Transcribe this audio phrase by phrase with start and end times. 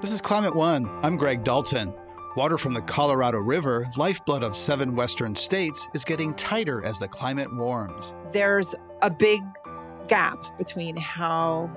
[0.00, 0.88] This is Climate One.
[1.02, 1.92] I'm Greg Dalton.
[2.36, 7.08] Water from the Colorado River, lifeblood of seven western states, is getting tighter as the
[7.08, 8.14] climate warms.
[8.30, 9.42] There's a big
[10.06, 11.68] gap between how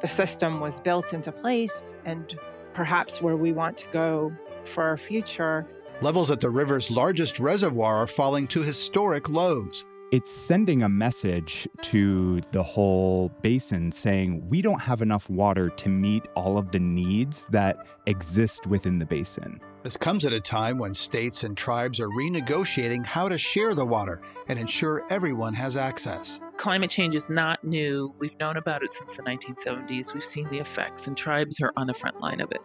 [0.00, 2.38] the system was built into place and
[2.72, 4.32] perhaps where we want to go
[4.64, 5.66] for our future.
[6.00, 9.84] Levels at the river's largest reservoir are falling to historic lows.
[10.12, 15.88] It's sending a message to the whole basin saying we don't have enough water to
[15.88, 19.60] meet all of the needs that exist within the basin.
[19.82, 23.84] This comes at a time when states and tribes are renegotiating how to share the
[23.84, 26.38] water and ensure everyone has access.
[26.56, 28.14] Climate change is not new.
[28.20, 30.14] We've known about it since the 1970s.
[30.14, 32.60] We've seen the effects, and tribes are on the front line of it.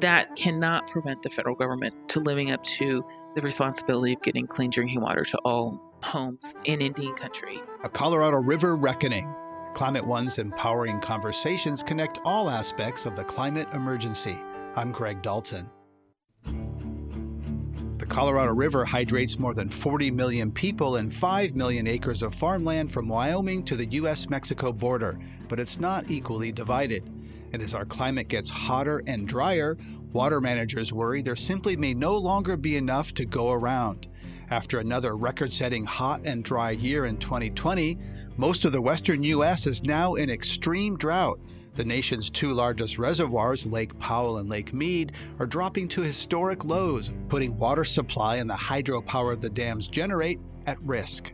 [0.00, 3.04] That cannot prevent the federal government to living up to
[3.34, 7.60] the responsibility of getting clean drinking water to all homes in Indian country.
[7.84, 9.34] A Colorado River Reckoning.
[9.74, 14.38] Climate One's empowering conversations connect all aspects of the climate emergency.
[14.76, 15.70] I'm Greg Dalton.
[16.44, 22.90] The Colorado River hydrates more than 40 million people and 5 million acres of farmland
[22.90, 24.28] from Wyoming to the U.S.
[24.28, 27.08] Mexico border, but it's not equally divided.
[27.52, 29.78] And as our climate gets hotter and drier,
[30.12, 34.08] water managers worry there simply may no longer be enough to go around.
[34.52, 37.96] After another record setting hot and dry year in 2020,
[38.36, 39.66] most of the western U.S.
[39.66, 41.40] is now in extreme drought.
[41.72, 47.12] The nation's two largest reservoirs, Lake Powell and Lake Mead, are dropping to historic lows,
[47.30, 51.32] putting water supply and the hydropower the dams generate at risk.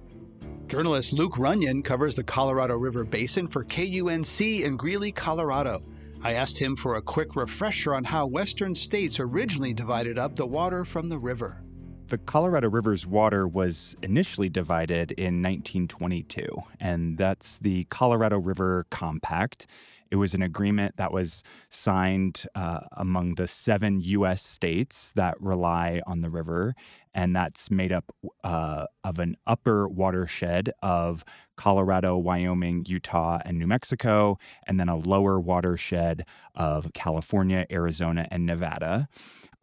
[0.69, 5.83] Journalist Luke Runyon covers the Colorado River Basin for KUNC in Greeley, Colorado.
[6.23, 10.47] I asked him for a quick refresher on how western states originally divided up the
[10.47, 11.65] water from the river.
[12.09, 16.49] The Colorado River's water was initially divided in 1922,
[16.81, 19.67] and that's the Colorado River Compact.
[20.11, 24.41] It was an agreement that was signed uh, among the seven U.S.
[24.41, 26.75] states that rely on the river,
[27.19, 31.25] and that's made up uh, of an upper watershed of
[31.57, 34.39] Colorado, Wyoming, Utah, and New Mexico,
[34.69, 39.09] and then a lower watershed of California, Arizona, and Nevada.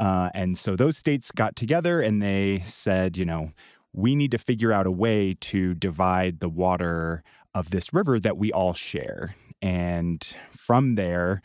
[0.01, 3.53] Uh, and so those states got together and they said, you know,
[3.93, 8.35] we need to figure out a way to divide the water of this river that
[8.35, 9.33] we all share.
[9.61, 11.41] And from there,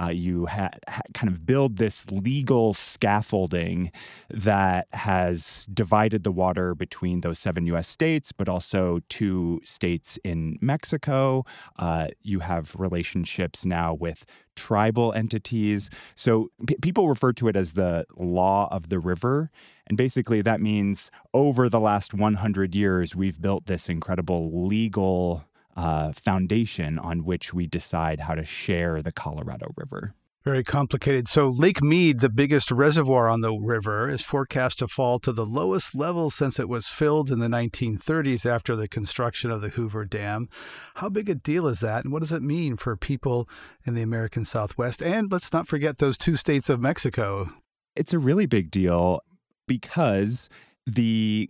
[0.00, 3.90] uh, you ha- ha- kind of build this legal scaffolding
[4.30, 10.58] that has divided the water between those seven US states, but also two states in
[10.60, 11.44] Mexico.
[11.78, 14.24] Uh, you have relationships now with
[14.56, 15.90] tribal entities.
[16.16, 19.50] So p- people refer to it as the law of the river.
[19.86, 25.44] And basically, that means over the last 100 years, we've built this incredible legal
[25.76, 30.14] uh, foundation on which we decide how to share the Colorado River.
[30.44, 31.26] Very complicated.
[31.26, 35.46] So, Lake Mead, the biggest reservoir on the river, is forecast to fall to the
[35.46, 40.04] lowest level since it was filled in the 1930s after the construction of the Hoover
[40.04, 40.50] Dam.
[40.96, 43.48] How big a deal is that, and what does it mean for people
[43.86, 45.02] in the American Southwest?
[45.02, 47.50] And let's not forget those two states of Mexico.
[47.96, 49.20] It's a really big deal
[49.66, 50.50] because
[50.86, 51.48] the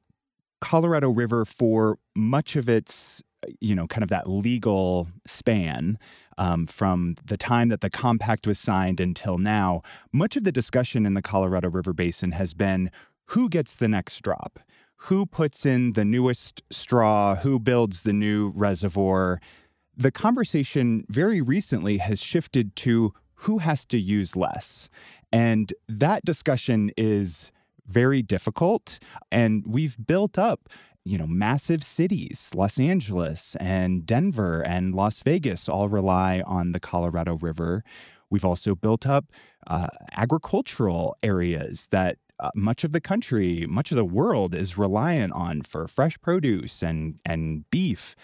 [0.61, 3.25] Colorado River, for much of its
[3.61, 5.99] you know, kind of that legal span
[6.39, 9.83] um, from the time that the compact was signed until now,
[10.13, 12.91] much of the discussion in the Colorado River Basin has been
[13.27, 14.61] who gets the next drop?
[14.97, 17.37] Who puts in the newest straw?
[17.37, 19.41] Who builds the new reservoir?
[19.97, 24.89] The conversation very recently has shifted to who has to use less.
[25.33, 27.51] And that discussion is
[27.87, 28.99] very difficult.
[29.31, 30.69] And we've built up
[31.05, 36.81] you know, massive cities, Los Angeles and Denver and Las Vegas all rely on the
[36.81, 37.85] Colorado River.
[38.31, 39.27] We've also built up
[39.67, 45.33] uh, agricultural areas that uh, much of the country, much of the world is reliant
[45.35, 48.17] on for fresh produce and and beef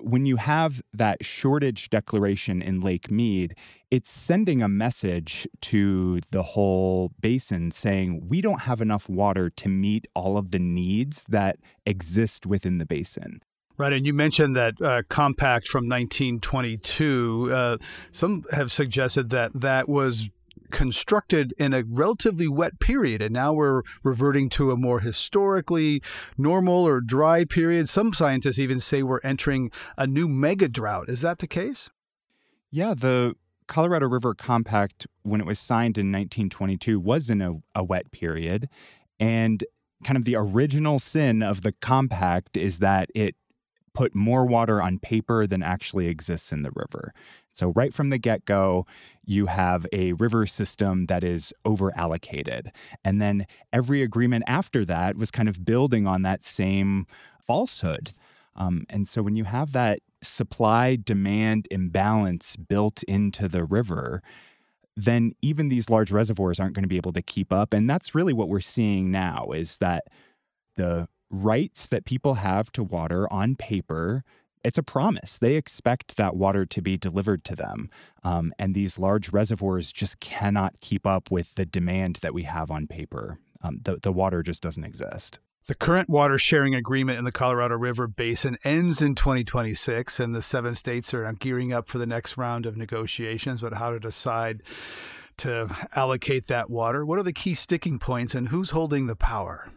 [0.00, 3.54] when you have that shortage declaration in Lake Mead,
[3.90, 9.68] it's sending a message to the whole basin saying we don't have enough water to
[9.68, 13.40] meet all of the needs that exist within the basin.
[13.76, 17.50] Right, and you mentioned that uh, compact from 1922.
[17.52, 17.76] Uh,
[18.12, 20.28] some have suggested that that was
[20.74, 26.02] constructed in a relatively wet period, and now we're reverting to a more historically
[26.36, 27.88] normal or dry period.
[27.88, 31.08] Some scientists even say we're entering a new mega drought.
[31.08, 31.90] Is that the case?
[32.72, 33.36] Yeah, the
[33.68, 38.68] Colorado River Compact, when it was signed in 1922, was in a, a wet period.
[39.20, 39.62] And
[40.02, 43.36] kind of the original sin of the compact is that it
[43.94, 47.14] put more water on paper than actually exists in the river.
[47.54, 48.86] So, right from the get go,
[49.24, 52.72] you have a river system that is over allocated.
[53.04, 57.06] And then every agreement after that was kind of building on that same
[57.46, 58.12] falsehood.
[58.56, 64.20] Um, and so, when you have that supply demand imbalance built into the river,
[64.96, 67.72] then even these large reservoirs aren't going to be able to keep up.
[67.72, 70.04] And that's really what we're seeing now is that
[70.76, 74.24] the rights that people have to water on paper
[74.64, 75.38] it's a promise.
[75.38, 77.90] They expect that water to be delivered to them.
[78.22, 82.70] Um, and these large reservoirs just cannot keep up with the demand that we have
[82.70, 83.38] on paper.
[83.62, 85.38] Um, the, the water just doesn't exist.
[85.66, 90.42] The current water sharing agreement in the Colorado River Basin ends in 2026, and the
[90.42, 94.62] seven states are gearing up for the next round of negotiations about how to decide
[95.38, 97.06] to allocate that water.
[97.06, 99.70] What are the key sticking points, and who's holding the power?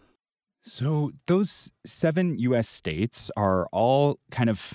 [0.67, 4.73] So, those seven US states are all kind of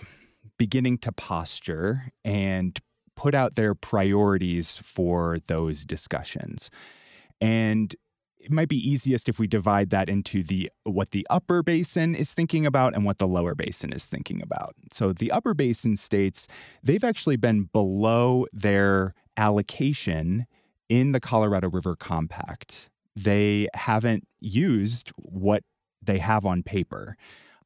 [0.56, 2.78] beginning to posture and
[3.14, 6.70] put out their priorities for those discussions.
[7.42, 7.94] And
[8.38, 12.32] it might be easiest if we divide that into the what the upper basin is
[12.32, 14.74] thinking about and what the lower basin is thinking about.
[14.92, 16.48] So the upper basin states,
[16.82, 20.46] they've actually been below their allocation
[20.88, 22.88] in the Colorado River Compact.
[23.14, 25.62] They haven't used what
[26.02, 27.16] they have on paper.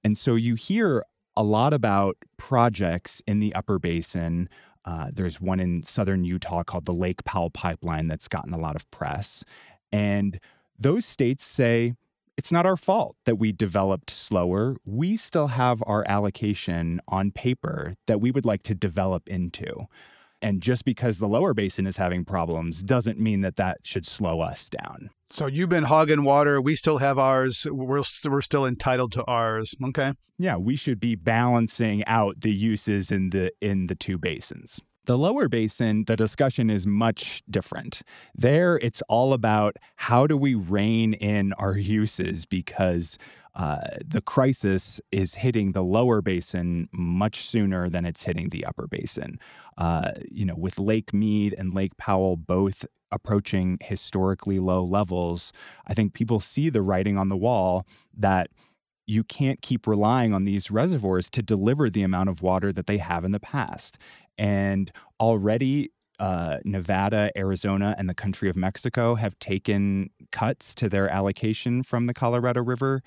[0.04, 1.04] And so you hear
[1.36, 4.48] a lot about projects in the upper basin.
[4.84, 8.76] Uh, there's one in southern Utah called the Lake Powell Pipeline that's gotten a lot
[8.76, 9.44] of press.
[9.92, 10.40] And
[10.78, 11.94] those states say,
[12.36, 14.76] it's not our fault that we developed slower.
[14.84, 19.86] We still have our allocation on paper that we would like to develop into.
[20.42, 24.40] And just because the lower basin is having problems doesn't mean that that should slow
[24.40, 25.10] us down.
[25.30, 26.60] So you've been hogging water.
[26.60, 27.66] We still have ours.
[27.68, 29.74] We're, we're still entitled to ours.
[29.82, 30.12] Okay.
[30.38, 34.80] Yeah, we should be balancing out the uses in the in the two basins.
[35.06, 38.02] The lower basin, the discussion is much different.
[38.34, 43.16] There, it's all about how do we rein in our uses because
[43.56, 48.86] uh, the crisis is hitting the lower basin much sooner than it's hitting the upper
[48.86, 49.38] basin.
[49.78, 55.54] Uh, you know, with Lake Mead and Lake Powell both approaching historically low levels,
[55.86, 58.50] I think people see the writing on the wall that
[59.06, 62.98] you can't keep relying on these reservoirs to deliver the amount of water that they
[62.98, 63.96] have in the past.
[64.36, 71.08] And already, uh, Nevada, Arizona, and the country of Mexico have taken cuts to their
[71.08, 73.02] allocation from the Colorado River.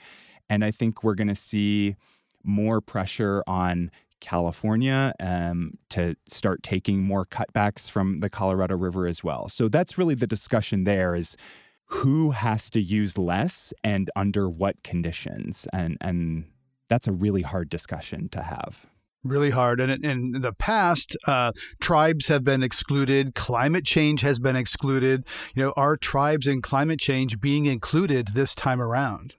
[0.49, 1.95] And I think we're going to see
[2.43, 9.23] more pressure on California um, to start taking more cutbacks from the Colorado River as
[9.23, 9.49] well.
[9.49, 11.37] So that's really the discussion there is
[11.85, 15.67] who has to use less and under what conditions.
[15.73, 16.45] And, and
[16.87, 18.85] that's a really hard discussion to have
[19.23, 19.79] really hard.
[19.79, 23.35] And in the past, uh, tribes have been excluded.
[23.35, 25.25] Climate change has been excluded.
[25.53, 29.35] You know, are tribes and climate change being included this time around?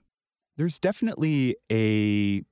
[0.61, 2.43] There's definitely a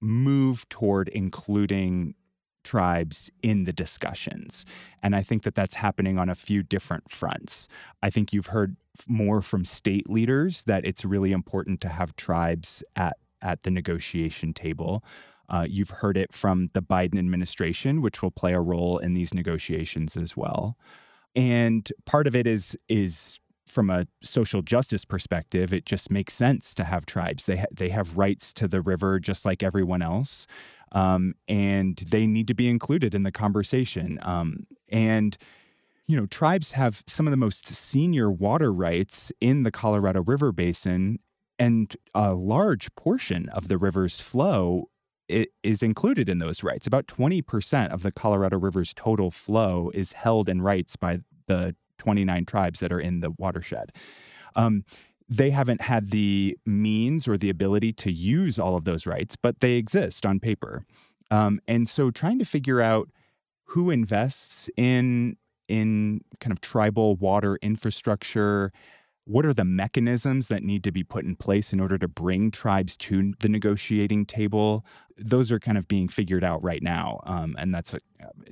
[0.00, 2.14] move toward including
[2.62, 4.64] tribes in the discussions.
[5.02, 7.66] And I think that that's happening on a few different fronts.
[8.00, 8.76] I think you've heard
[9.08, 14.54] more from state leaders that it's really important to have tribes at, at the negotiation
[14.54, 15.02] table.
[15.48, 19.34] Uh, you've heard it from the Biden administration, which will play a role in these
[19.34, 20.78] negotiations as well.
[21.34, 23.40] And part of it is is
[23.72, 27.46] from a social justice perspective, it just makes sense to have tribes.
[27.46, 30.46] They ha- they have rights to the river just like everyone else,
[30.92, 34.18] um, and they need to be included in the conversation.
[34.22, 35.36] Um, and
[36.06, 40.52] you know, tribes have some of the most senior water rights in the Colorado River
[40.52, 41.18] Basin,
[41.58, 44.90] and a large portion of the river's flow
[45.28, 46.86] is included in those rights.
[46.86, 52.44] About 20% of the Colorado River's total flow is held in rights by the 29
[52.46, 53.92] tribes that are in the watershed.
[54.56, 54.84] Um,
[55.28, 59.60] they haven't had the means or the ability to use all of those rights, but
[59.60, 60.84] they exist on paper.
[61.30, 63.08] Um, and so trying to figure out
[63.64, 65.36] who invests in
[65.68, 68.72] in kind of tribal water infrastructure,
[69.24, 72.50] what are the mechanisms that need to be put in place in order to bring
[72.50, 74.84] tribes to the negotiating table?
[75.16, 78.00] Those are kind of being figured out right now, um, and that's a,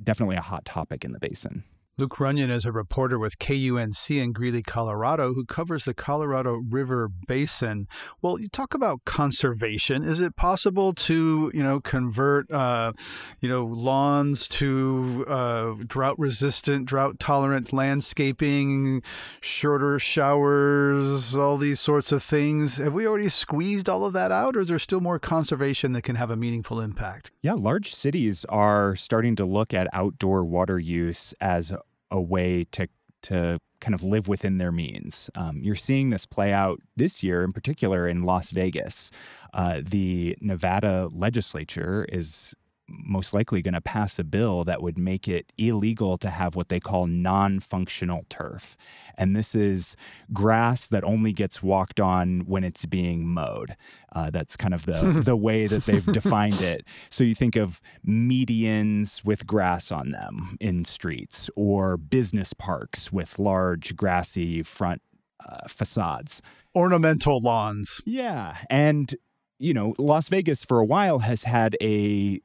[0.03, 1.63] definitely a hot topic in the basin.
[2.01, 7.07] Luke Runyon is a reporter with KUNC in Greeley, Colorado, who covers the Colorado River
[7.27, 7.87] Basin.
[8.23, 10.03] Well, you talk about conservation.
[10.03, 12.93] Is it possible to, you know, convert, uh,
[13.39, 19.03] you know, lawns to uh, drought-resistant, drought-tolerant landscaping,
[19.39, 22.77] shorter showers, all these sorts of things?
[22.77, 26.01] Have we already squeezed all of that out, or is there still more conservation that
[26.01, 27.29] can have a meaningful impact?
[27.43, 31.71] Yeah, large cities are starting to look at outdoor water use as
[32.11, 32.87] a way to
[33.23, 35.29] to kind of live within their means.
[35.35, 39.11] Um, you're seeing this play out this year, in particular in Las Vegas.
[39.53, 42.55] Uh, the Nevada legislature is
[42.91, 46.69] most likely going to pass a bill that would make it illegal to have what
[46.69, 48.77] they call non functional turf.
[49.17, 49.95] And this is
[50.33, 53.75] grass that only gets walked on when it's being mowed.
[54.13, 56.85] Uh, that's kind of the, the way that they've defined it.
[57.09, 63.39] So you think of medians with grass on them in streets or business parks with
[63.39, 65.01] large grassy front
[65.47, 66.41] uh, facades.
[66.75, 68.01] Ornamental lawns.
[68.05, 68.57] Yeah.
[68.69, 69.13] And
[69.61, 72.41] you know, Las Vegas for a while has had a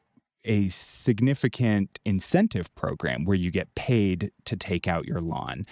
[0.46, 5.66] a significant incentive program where you get paid to take out your lawn.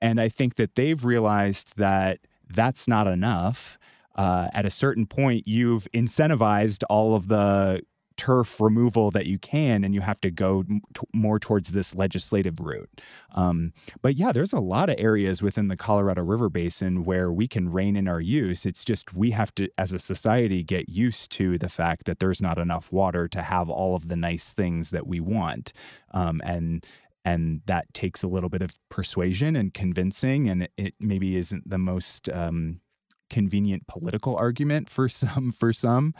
[0.00, 3.78] And I think that they've realized that that's not enough.
[4.14, 7.82] Uh, at a certain point, you've incentivized all of the
[8.16, 10.78] turf removal that you can, and you have to go t-
[11.12, 13.00] more towards this legislative route.
[13.34, 17.46] Um, but yeah, there's a lot of areas within the Colorado River Basin where we
[17.46, 18.66] can rein in our use.
[18.66, 22.40] It's just we have to, as a society, get used to the fact that there's
[22.40, 25.72] not enough water to have all of the nice things that we want.
[26.12, 26.84] Um, and
[27.24, 31.76] and that takes a little bit of persuasion and convincing, and it, maybe isn't the
[31.76, 32.80] most um,
[33.28, 36.14] convenient political argument for some for some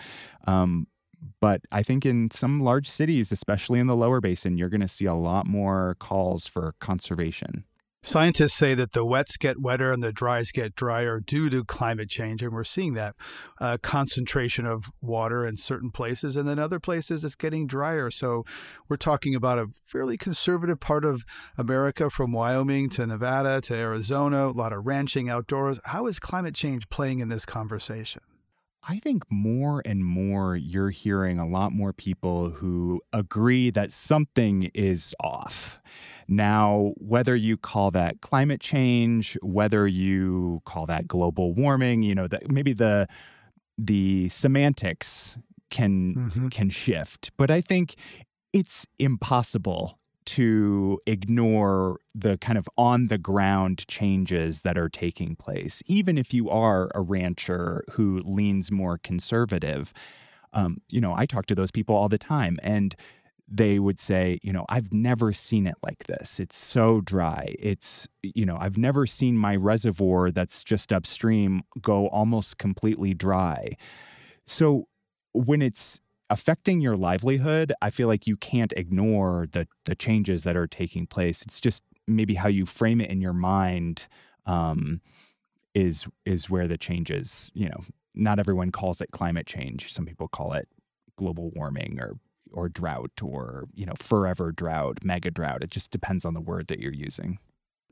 [0.46, 0.86] um,
[1.40, 4.88] but I think in some large cities, especially in the lower basin, you're going to
[4.88, 7.64] see a lot more calls for conservation.
[8.02, 12.08] Scientists say that the wets get wetter and the dries get drier due to climate
[12.08, 13.16] change, and we're seeing that
[13.60, 18.08] uh, concentration of water in certain places, and then other places it's getting drier.
[18.12, 18.44] So
[18.88, 21.24] we're talking about a fairly conservative part of
[21.58, 25.80] America, from Wyoming to Nevada to Arizona, a lot of ranching outdoors.
[25.86, 28.22] How is climate change playing in this conversation?
[28.88, 34.70] I think more and more you're hearing a lot more people who agree that something
[34.74, 35.80] is off.
[36.28, 42.28] Now, whether you call that climate change, whether you call that global warming, you know,
[42.28, 43.08] that maybe the
[43.76, 45.36] the semantics
[45.70, 46.48] can mm-hmm.
[46.48, 47.96] can shift, but I think
[48.52, 55.82] it's impossible to ignore the kind of on the ground changes that are taking place,
[55.86, 59.92] even if you are a rancher who leans more conservative.
[60.52, 62.94] Um, you know, I talk to those people all the time, and
[63.48, 66.40] they would say, you know, I've never seen it like this.
[66.40, 67.54] It's so dry.
[67.58, 73.76] It's, you know, I've never seen my reservoir that's just upstream go almost completely dry.
[74.46, 74.88] So
[75.32, 80.56] when it's affecting your livelihood, I feel like you can't ignore the the changes that
[80.56, 81.42] are taking place.
[81.42, 84.06] It's just maybe how you frame it in your mind
[84.46, 85.00] um,
[85.74, 87.50] is is where the changes.
[87.54, 89.92] You know, not everyone calls it climate change.
[89.92, 90.68] Some people call it
[91.16, 92.14] global warming or
[92.52, 95.62] or drought or you know forever drought, mega drought.
[95.62, 97.38] It just depends on the word that you're using.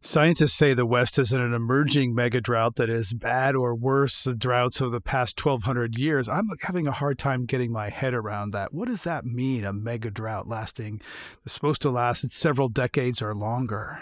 [0.06, 4.24] Scientists say the West is in an emerging mega drought that is bad or worse
[4.24, 6.28] than droughts of the past 1,200 years.
[6.28, 8.74] I'm having a hard time getting my head around that.
[8.74, 11.00] What does that mean, a mega drought lasting,
[11.46, 13.98] supposed to last several decades or longer?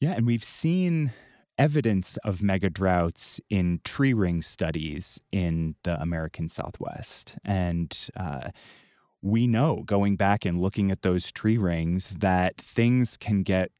[0.00, 1.12] Yeah, and we've seen
[1.56, 7.36] evidence of mega droughts in tree ring studies in the American Southwest.
[7.42, 8.50] And, uh,
[9.22, 13.70] we know going back and looking at those tree rings that things can get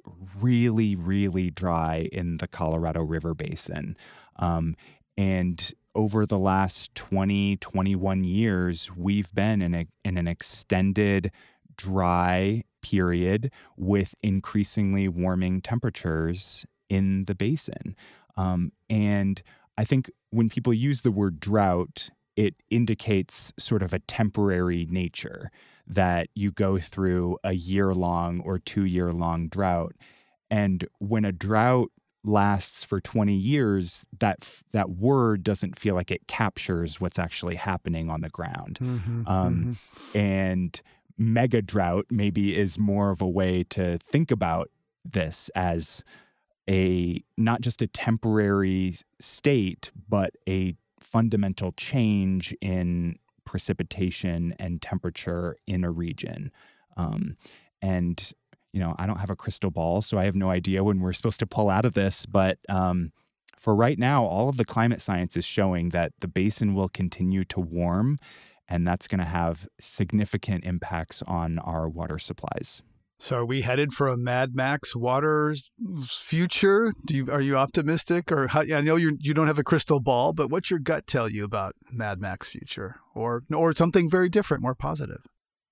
[0.41, 3.97] really, really dry in the Colorado River Basin.
[4.37, 4.77] Um,
[5.17, 11.33] and over the last 20, 21 years, we've been in, a, in an extended
[11.77, 17.97] dry period with increasingly warming temperatures in the basin.
[18.37, 19.43] Um, and
[19.77, 25.51] I think when people use the word drought, it indicates sort of a temporary nature
[25.87, 29.95] that you go through a year long or two year long drought.
[30.51, 31.91] And when a drought
[32.25, 34.39] lasts for 20 years, that
[34.73, 38.79] that word doesn't feel like it captures what's actually happening on the ground.
[38.81, 39.79] Mm-hmm, um,
[40.15, 40.19] mm-hmm.
[40.19, 40.81] And
[41.19, 44.71] mega drought maybe is more of a way to think about
[45.05, 46.05] this as
[46.71, 50.77] a not just a temporary state, but a
[51.13, 56.51] fundamental change in precipitation and temperature in a region.
[56.97, 57.37] Um,
[57.81, 58.33] and
[58.73, 61.13] you know, I don't have a crystal ball, so I have no idea when we're
[61.13, 62.25] supposed to pull out of this.
[62.25, 63.13] But um,
[63.59, 67.45] for right now, all of the climate science is showing that the basin will continue
[67.45, 68.19] to warm,
[68.67, 72.83] and that's going to have significant impacts on our water supplies.
[73.23, 75.55] So, are we headed for a Mad Max water
[76.05, 76.93] future?
[77.07, 80.01] Do you are you optimistic, or how, I know you you don't have a crystal
[80.01, 84.29] ball, but what's your gut tell you about Mad Max future, or or something very
[84.29, 85.25] different, more positive?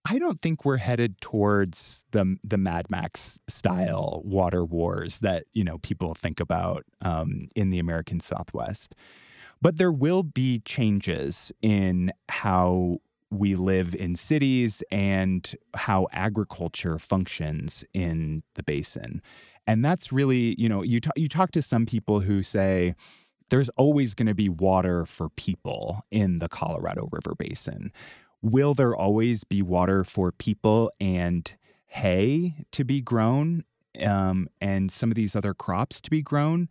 [0.09, 5.65] I don't think we're headed towards the the Mad Max style water wars that you
[5.65, 8.95] know people think about um, in the American Southwest.
[9.61, 13.01] But there will be changes in how
[13.31, 19.23] we live in cities and how agriculture functions in the basin.
[19.67, 22.95] And that's really, you know, you, t- you talk to some people who say,
[23.51, 27.93] there's always going to be water for people in the Colorado River Basin.
[28.43, 31.53] Will there always be water for people and
[31.87, 33.65] hay to be grown
[34.01, 36.69] um, and some of these other crops to be grown?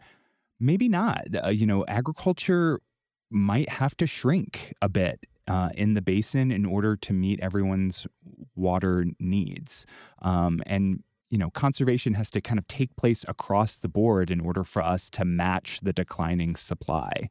[0.59, 1.25] Maybe not.
[1.43, 2.81] Uh, you know, agriculture
[3.29, 8.07] might have to shrink a bit uh, in the basin in order to meet everyone's
[8.55, 9.85] water needs.
[10.21, 14.39] Um, and you know, conservation has to kind of take place across the board in
[14.39, 17.29] order for us to match the declining supply.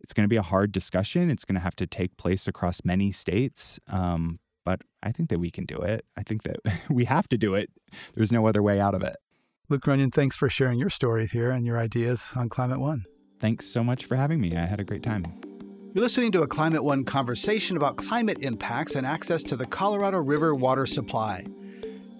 [0.00, 1.30] It's going to be a hard discussion.
[1.30, 3.78] It's going to have to take place across many states.
[3.88, 6.04] Um, but I think that we can do it.
[6.16, 6.56] I think that
[6.90, 7.70] we have to do it.
[8.14, 9.16] There's no other way out of it.
[9.68, 13.04] Luke Runyon, thanks for sharing your story here and your ideas on Climate One.
[13.40, 14.56] Thanks so much for having me.
[14.56, 15.55] I had a great time.
[15.96, 20.18] You're listening to a Climate One conversation about climate impacts and access to the Colorado
[20.18, 21.42] River water supply.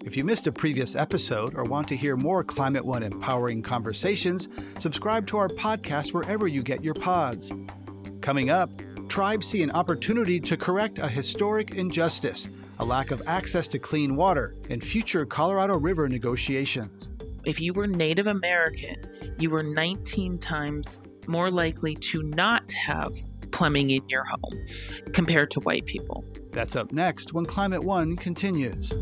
[0.03, 4.49] If you missed a previous episode or want to hear more Climate One empowering conversations,
[4.79, 7.51] subscribe to our podcast wherever you get your pods.
[8.19, 8.71] Coming up,
[9.09, 14.15] tribes see an opportunity to correct a historic injustice a lack of access to clean
[14.15, 17.11] water in future Colorado River negotiations.
[17.45, 23.13] If you were Native American, you were 19 times more likely to not have
[23.57, 24.65] plumbing in your home
[25.13, 26.23] compared to white people.
[26.51, 28.93] That's up next when Climate One continues.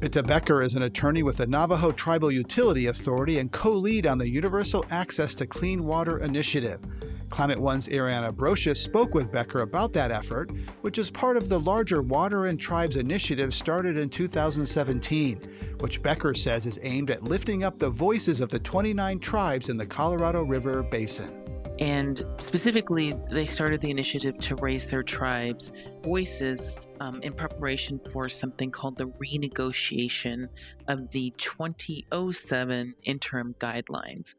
[0.00, 4.18] Bidtah Becker is an attorney with the Navajo Tribal Utility Authority and co lead on
[4.18, 6.80] the Universal Access to Clean Water Initiative.
[7.30, 10.50] Climate One's Ariana Brocious spoke with Becker about that effort,
[10.82, 16.34] which is part of the larger Water and Tribes initiative started in 2017, which Becker
[16.34, 20.42] says is aimed at lifting up the voices of the 29 tribes in the Colorado
[20.42, 21.40] River Basin.
[21.80, 28.28] And specifically, they started the initiative to raise their tribes' voices um, in preparation for
[28.28, 30.48] something called the renegotiation
[30.88, 34.34] of the 2007 interim guidelines.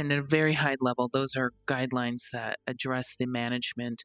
[0.00, 4.02] And at a very high level, those are guidelines that address the management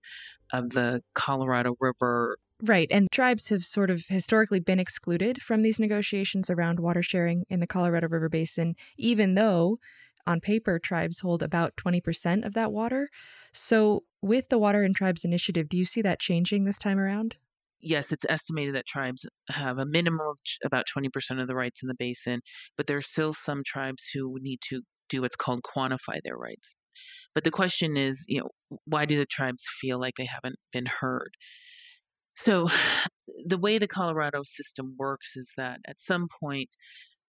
[0.52, 2.38] of the Colorado River.
[2.62, 2.90] Right.
[2.92, 7.62] And tribes have sort of historically been excluded from these negotiations around water sharing in
[7.62, 9.80] the Colorado River Basin, even though
[10.28, 13.10] on paper tribes hold about 20% of that water.
[13.54, 17.38] So, with the Water and Tribes Initiative, do you see that changing this time around?
[17.86, 21.88] yes, it's estimated that tribes have a minimum of about 20% of the rights in
[21.88, 22.42] the basin,
[22.76, 26.76] but there are still some tribes who need to do what's called quantify their rights.
[27.34, 30.86] But the question is, you know, why do the tribes feel like they haven't been
[30.86, 31.36] heard?
[32.36, 32.70] So,
[33.46, 36.76] the way the Colorado system works is that at some point,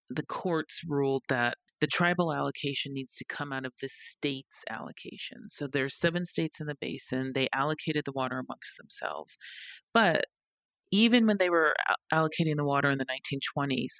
[0.09, 5.49] the courts ruled that the tribal allocation needs to come out of the state's allocation.
[5.49, 7.33] So there's seven states in the basin.
[7.35, 9.37] They allocated the water amongst themselves.
[9.93, 10.25] But
[10.91, 11.75] even when they were
[12.11, 13.97] allocating the water in the 1920s,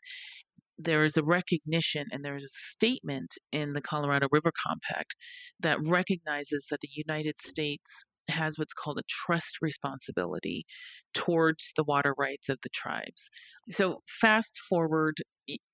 [0.77, 5.15] there is a recognition and there is a statement in the Colorado River Compact
[5.59, 10.65] that recognizes that the United States has what's called a trust responsibility
[11.13, 13.29] towards the water rights of the tribes.
[13.71, 15.15] So, fast forward,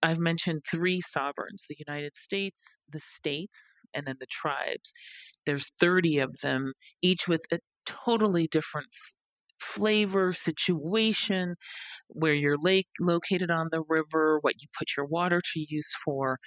[0.02, 4.94] I've mentioned three sovereigns the United States, the states, and then the tribes.
[5.46, 8.88] There's 30 of them, each with a totally different
[9.63, 11.56] flavor, situation,
[12.08, 16.39] where you're lake located on the river, what you put your water to use for.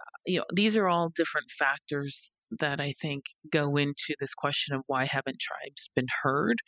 [0.00, 4.74] Uh, you know, these are all different factors that I think go into this question
[4.74, 6.58] of why haven't tribes been heard.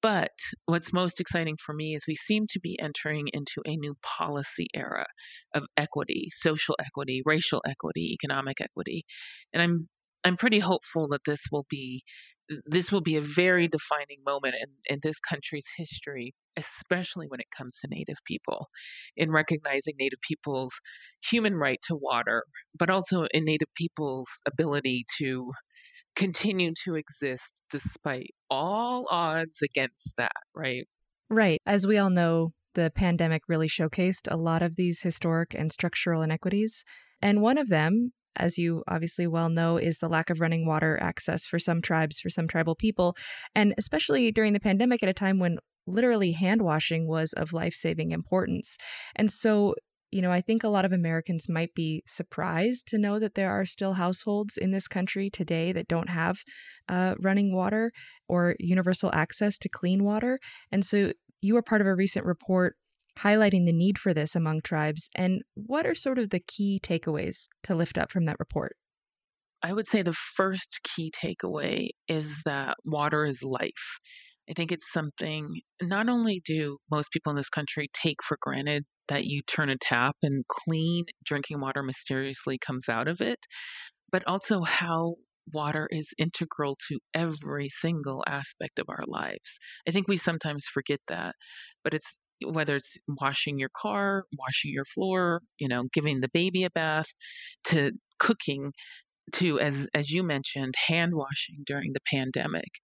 [0.00, 0.30] But
[0.64, 4.68] what's most exciting for me is we seem to be entering into a new policy
[4.74, 5.06] era
[5.54, 9.04] of equity, social equity, racial equity, economic equity.
[9.52, 9.88] And I'm
[10.24, 12.04] I'm pretty hopeful that this will be
[12.66, 17.50] this will be a very defining moment in, in this country's history, especially when it
[17.56, 18.68] comes to Native people,
[19.16, 20.80] in recognizing Native people's
[21.30, 22.44] human right to water,
[22.78, 25.52] but also in Native people's ability to
[26.14, 30.86] continue to exist despite all odds against that, right?
[31.30, 31.60] Right.
[31.64, 36.22] As we all know, the pandemic really showcased a lot of these historic and structural
[36.22, 36.84] inequities.
[37.20, 40.98] And one of them, as you obviously well know, is the lack of running water
[41.00, 43.16] access for some tribes, for some tribal people.
[43.54, 47.74] And especially during the pandemic, at a time when literally hand washing was of life
[47.74, 48.76] saving importance.
[49.16, 49.74] And so,
[50.10, 53.50] you know, I think a lot of Americans might be surprised to know that there
[53.50, 56.38] are still households in this country today that don't have
[56.88, 57.92] uh, running water
[58.28, 60.38] or universal access to clean water.
[60.70, 62.76] And so you were part of a recent report
[63.20, 65.08] highlighting the need for this among tribes.
[65.14, 68.76] And what are sort of the key takeaways to lift up from that report?
[69.62, 73.98] I would say the first key takeaway is that water is life.
[74.50, 78.84] I think it's something not only do most people in this country take for granted
[79.08, 83.46] that you turn a tap and clean drinking water mysteriously comes out of it,
[84.10, 85.14] but also how
[85.52, 89.58] water is integral to every single aspect of our lives.
[89.88, 91.34] I think we sometimes forget that,
[91.82, 96.64] but it's whether it's washing your car, washing your floor, you know, giving the baby
[96.64, 97.14] a bath,
[97.64, 98.72] to cooking,
[99.32, 102.80] to as as you mentioned, hand washing during the pandemic.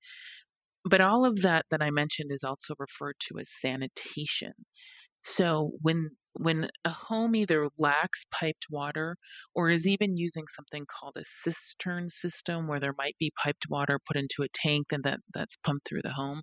[0.85, 4.53] But all of that that I mentioned is also referred to as sanitation.
[5.23, 9.17] So when when a home either lacks piped water
[9.55, 13.99] or is even using something called a cistern system where there might be piped water
[13.99, 16.43] put into a tank and that that's pumped through the home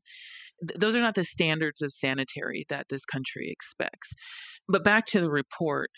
[0.67, 4.13] th- those are not the standards of sanitary that this country expects
[4.67, 5.89] but back to the report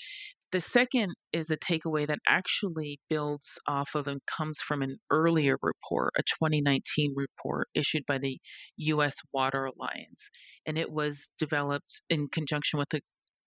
[0.54, 5.58] the second is a takeaway that actually builds off of and comes from an earlier
[5.62, 8.40] report, a 2019 report issued by the
[8.78, 9.18] U.S.
[9.34, 10.30] Water Alliance.
[10.66, 13.02] And it was developed in conjunction with a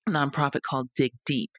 [0.09, 1.51] nonprofit called Dig Deep.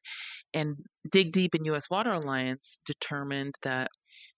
[0.54, 0.76] And
[1.10, 1.88] Dig Deep and U.S.
[1.90, 3.88] Water Alliance determined that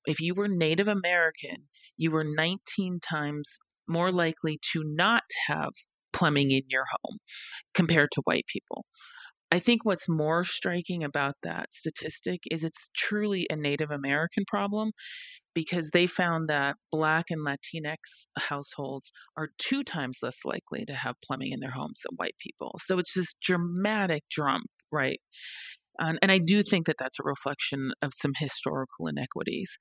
[0.06, 5.70] if you were Native American, you were 19 times more likely to not have
[6.12, 7.18] plumbing in your home
[7.74, 8.86] compared to white people.
[9.50, 14.92] I think what's more striking about that statistic is it's truly a Native American problem
[15.54, 21.14] because they found that Black and Latinx households are two times less likely to have
[21.24, 22.80] plumbing in their homes than white people.
[22.82, 25.20] So it's this dramatic jump, right?
[25.98, 29.78] And, and I do think that that's a reflection of some historical inequities.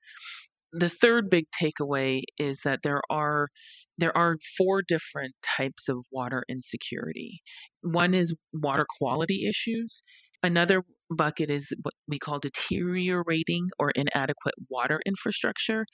[0.76, 3.48] The third big takeaway is that there are
[3.96, 7.42] there are four different types of water insecurity.
[7.80, 10.02] One is water quality issues.
[10.42, 15.86] Another bucket is what we call deteriorating or inadequate water infrastructure.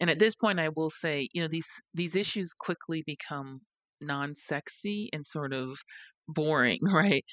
[0.00, 3.60] And at this point I will say, you know, these these issues quickly become
[4.00, 5.78] non-sexy and sort of
[6.26, 7.24] boring, right?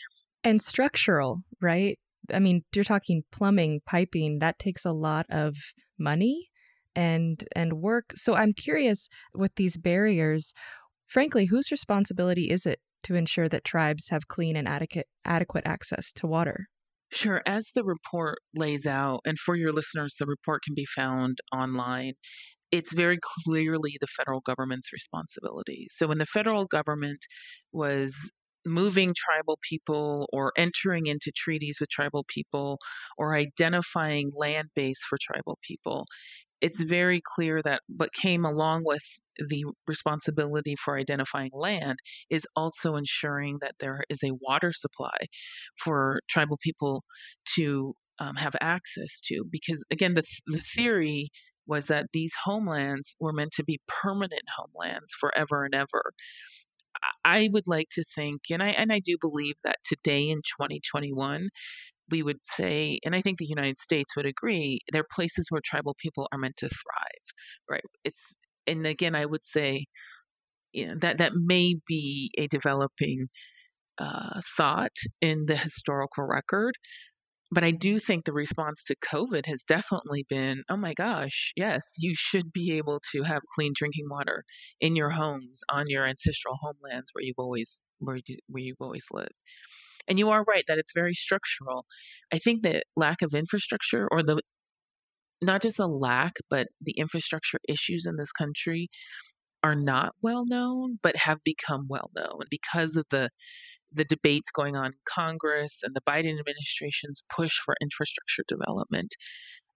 [0.44, 1.98] And structural, right?
[2.32, 5.56] I mean, you're talking plumbing, piping, that takes a lot of
[5.98, 6.50] money
[6.96, 8.14] and and work.
[8.16, 10.54] So I'm curious with these barriers,
[11.08, 16.12] frankly, whose responsibility is it to ensure that tribes have clean and adequate adequate access
[16.14, 16.68] to water?
[17.12, 17.42] Sure.
[17.46, 22.14] As the report lays out, and for your listeners, the report can be found online.
[22.72, 25.88] It's very clearly the federal government's responsibility.
[25.90, 27.26] So, when the federal government
[27.72, 28.32] was
[28.66, 32.80] moving tribal people or entering into treaties with tribal people
[33.18, 36.08] or identifying land base for tribal people,
[36.62, 39.04] it's very clear that what came along with
[39.50, 45.18] the responsibility for identifying land is also ensuring that there is a water supply
[45.78, 47.04] for tribal people
[47.56, 49.44] to um, have access to.
[49.50, 51.30] Because again, the, the theory
[51.68, 56.14] was that these homelands were meant to be permanent homelands forever and ever.
[57.24, 61.50] I would like to think, and I and I do believe that today in 2021,
[62.10, 65.62] we would say, and I think the United States would agree, there are places where
[65.64, 67.26] tribal people are meant to thrive,
[67.70, 67.84] right?
[68.04, 68.36] It's,
[68.68, 69.86] and again, I would say,
[70.74, 73.28] you know, that that may be a developing
[73.98, 76.76] uh, thought in the historical record,
[77.52, 81.96] but I do think the response to COVID has definitely been, oh my gosh, yes,
[81.98, 84.44] you should be able to have clean drinking water
[84.82, 89.06] in your homes on your ancestral homelands where you've always where you, where you've always
[89.12, 89.34] lived.
[90.08, 91.86] And you are right that it's very structural.
[92.32, 94.42] I think that lack of infrastructure or the
[95.42, 98.90] not just a lack, but the infrastructure issues in this country
[99.64, 103.30] are not well known, but have become well known because of the
[103.92, 109.16] the debates going on in Congress and the Biden administration's push for infrastructure development.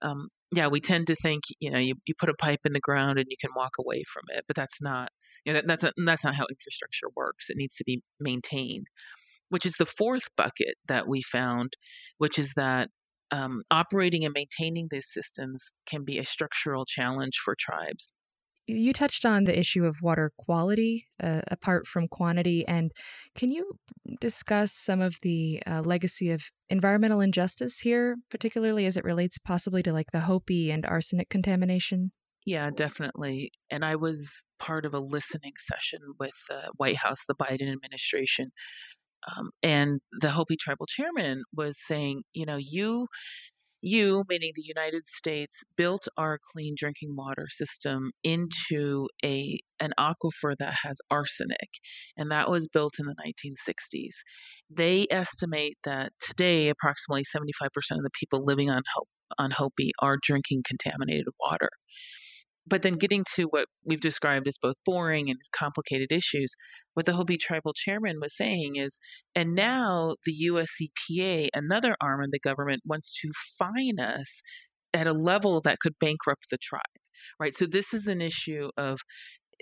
[0.01, 2.79] Um, yeah, we tend to think you know you, you put a pipe in the
[2.79, 5.09] ground and you can walk away from it, but that's not
[5.45, 7.49] you know that, that's a, that's not how infrastructure works.
[7.49, 8.87] It needs to be maintained
[9.49, 11.73] which is the fourth bucket that we found,
[12.17, 12.89] which is that
[13.31, 18.09] um, operating and maintaining these systems can be a structural challenge for tribes.
[18.67, 22.67] You touched on the issue of water quality uh, apart from quantity.
[22.67, 22.91] And
[23.35, 23.71] can you
[24.21, 29.81] discuss some of the uh, legacy of environmental injustice here, particularly as it relates possibly
[29.83, 32.12] to like the Hopi and arsenic contamination?
[32.45, 33.51] Yeah, definitely.
[33.69, 38.51] And I was part of a listening session with the White House, the Biden administration.
[39.27, 43.08] Um, and the Hopi tribal chairman was saying, you know, you
[43.82, 50.55] you, meaning the United States, built our clean drinking water system into a an aquifer
[50.60, 51.69] that has arsenic,
[52.17, 54.15] and that was built in the 1960s.
[54.69, 60.17] They estimate that today, approximately 75% of the people living on Hope, on Hopi are
[60.21, 61.69] drinking contaminated water.
[62.69, 66.53] But then getting to what we've described as both boring and complicated issues,
[66.93, 68.99] what the Hopi tribal chairman was saying is,
[69.36, 74.41] and now the US EPA, another arm of the government, wants to fine us
[74.93, 76.82] at a level that could bankrupt the tribe,
[77.39, 77.53] right?
[77.53, 78.99] So this is an issue of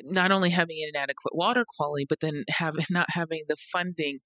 [0.03, 4.19] not only having inadequate water quality, but then have not having the funding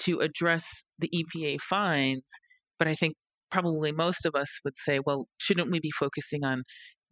[0.00, 2.30] to address the EPA fines.
[2.78, 3.14] But I think
[3.50, 6.64] probably most of us would say, well, shouldn't we be focusing on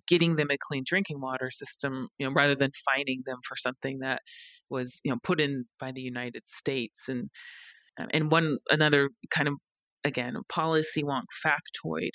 [0.07, 3.99] getting them a clean drinking water system, you know, rather than fining them for something
[4.01, 4.23] that
[4.71, 7.09] was, you know, put in by the United States.
[7.09, 7.31] And
[7.99, 9.55] um, and one another kind of
[10.05, 12.11] again policy wonk factoid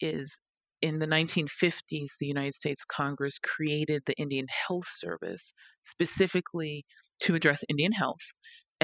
[0.00, 0.40] is
[0.82, 6.84] in the 1950s, the United States Congress created the Indian Health Service specifically
[7.20, 8.34] to address Indian health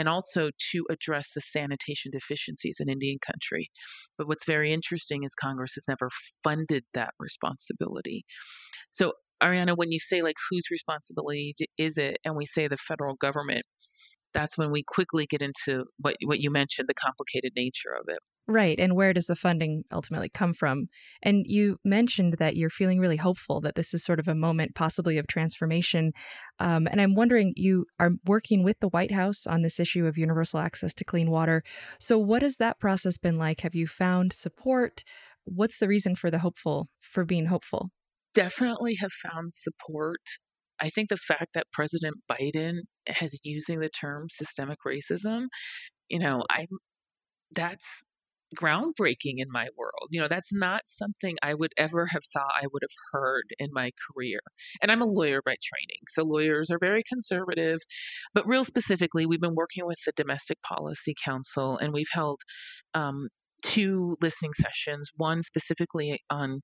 [0.01, 3.71] and also to address the sanitation deficiencies in Indian country.
[4.17, 6.09] But what's very interesting is Congress has never
[6.43, 8.25] funded that responsibility.
[8.91, 13.15] So, Ariana, when you say like whose responsibility is it, and we say the federal
[13.15, 13.67] government,
[14.33, 18.21] that's when we quickly get into what what you mentioned, the complicated nature of it.
[18.51, 18.81] Right.
[18.81, 20.89] And where does the funding ultimately come from?
[21.23, 24.75] And you mentioned that you're feeling really hopeful that this is sort of a moment,
[24.75, 26.11] possibly of transformation.
[26.59, 30.19] Um, and I'm wondering, you are working with the White House on this issue of
[30.19, 31.63] universal access to clean water.
[32.01, 33.61] So, what has that process been like?
[33.61, 35.05] Have you found support?
[35.45, 37.91] What's the reason for the hopeful, for being hopeful?
[38.35, 40.23] Definitely have found support.
[40.81, 45.45] I think the fact that President Biden has using the term systemic racism,
[46.09, 46.67] you know, I'm
[47.53, 48.05] that's
[48.57, 50.09] groundbreaking in my world.
[50.11, 53.71] You know, that's not something I would ever have thought I would have heard in
[53.73, 54.41] my career.
[54.83, 56.03] And I'm a lawyer by training.
[56.09, 57.81] So lawyers are very conservative.
[58.35, 62.41] But real specifically, we've been working with the Domestic Policy Council and we've held
[62.95, 63.29] um,
[63.63, 66.61] two listening sessions one specifically on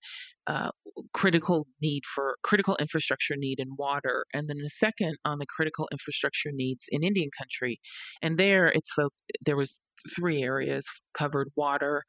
[0.46, 0.70] uh,
[1.12, 5.88] critical need for critical infrastructure need in water and then the second on the critical
[5.92, 7.80] infrastructure needs in indian country
[8.22, 9.12] and there it's folk
[9.44, 9.80] there was
[10.14, 12.04] three areas covered water,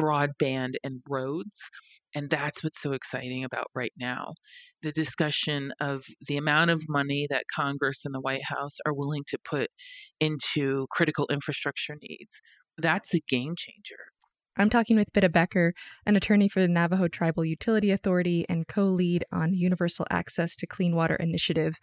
[0.00, 1.70] broadband, and roads.
[2.14, 4.34] And that's what's so exciting about right now
[4.82, 9.24] the discussion of the amount of money that Congress and the White House are willing
[9.28, 9.68] to put
[10.20, 12.40] into critical infrastructure needs.
[12.78, 14.15] That's a game changer.
[14.56, 15.74] I'm talking with Bidtah Becker,
[16.06, 20.56] an attorney for the Navajo Tribal Utility Authority and co lead on the Universal Access
[20.56, 21.78] to Clean Water Initiative.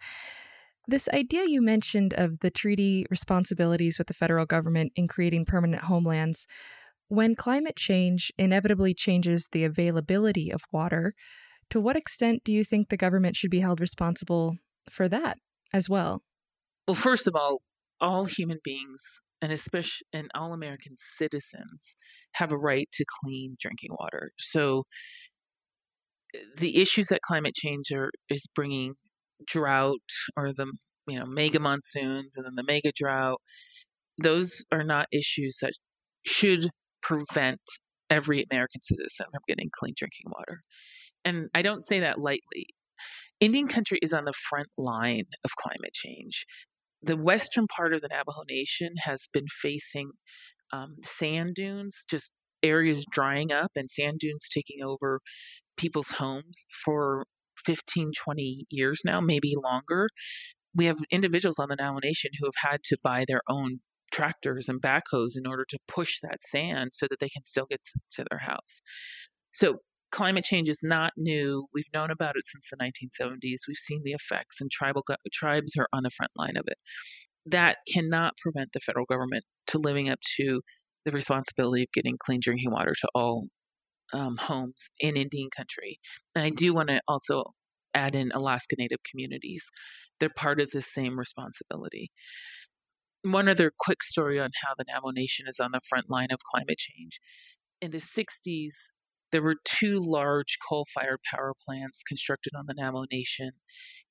[0.86, 5.84] This idea you mentioned of the treaty responsibilities with the federal government in creating permanent
[5.84, 6.46] homelands,
[7.08, 11.14] when climate change inevitably changes the availability of water,
[11.70, 14.56] to what extent do you think the government should be held responsible
[14.90, 15.38] for that
[15.72, 16.22] as well?
[16.88, 17.62] Well, first of all,
[18.00, 21.96] all human beings and especially and all American citizens
[22.36, 24.30] have a right to clean drinking water.
[24.38, 24.84] So
[26.34, 28.94] eh, the issues that climate change are, is bringing
[29.46, 30.00] drought
[30.34, 30.72] or the
[31.06, 33.42] you know mega monsoons and then the mega drought
[34.22, 35.72] those are not issues that
[36.24, 36.70] should
[37.02, 37.60] prevent
[38.08, 40.62] every american citizen from getting clean drinking water.
[41.22, 42.68] And i don't say that lightly.
[43.40, 46.46] Indian country is on the front line of climate change
[47.04, 50.10] the western part of the navajo nation has been facing
[50.72, 55.20] um, sand dunes just areas drying up and sand dunes taking over
[55.76, 57.26] people's homes for
[57.64, 60.08] 15, 20 years now, maybe longer.
[60.74, 63.80] We have individuals on the Navajo Nation who have had to buy their own
[64.12, 67.80] tractors and backhoes in order to push that sand so that they can still get
[68.12, 68.82] to their house.
[69.52, 69.78] So
[70.14, 71.66] climate change is not new.
[71.74, 73.62] We've known about it since the 1970s.
[73.66, 76.78] We've seen the effects, and tribal tribes are on the front line of it.
[77.44, 80.62] That cannot prevent the federal government to living up to
[81.04, 83.48] the responsibility of getting clean drinking water to all
[84.12, 85.98] um, homes in Indian country.
[86.34, 87.44] And I do want to also
[87.92, 89.68] add in Alaska Native communities.
[90.20, 92.10] They're part of the same responsibility.
[93.22, 96.38] One other quick story on how the Navajo Nation is on the front line of
[96.52, 97.18] climate change.
[97.80, 98.92] In the 60s,
[99.34, 103.50] there were two large coal fired power plants constructed on the Navajo Nation,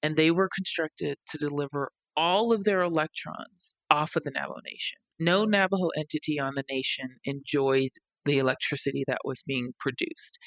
[0.01, 4.99] and they were constructed to deliver all of their electrons off of the Navajo Nation.
[5.17, 7.91] No Navajo entity on the nation enjoyed
[8.25, 10.37] the electricity that was being produced.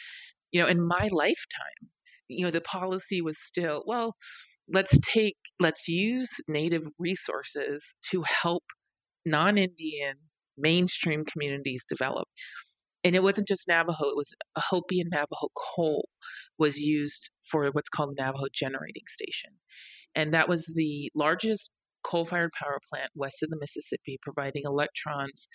[0.52, 1.88] You know, in my lifetime,
[2.28, 4.14] you know, the policy was still, well,
[4.70, 8.64] let's take, let's use native resources to help
[9.24, 10.16] non Indian
[10.58, 12.28] mainstream communities develop.
[13.06, 16.08] And it wasn't just Navajo, it was Hopi and Navajo coal
[16.58, 19.50] was used for what's called the Navajo Generating Station.
[20.16, 25.46] And that was the largest coal fired power plant west of the Mississippi, providing electrons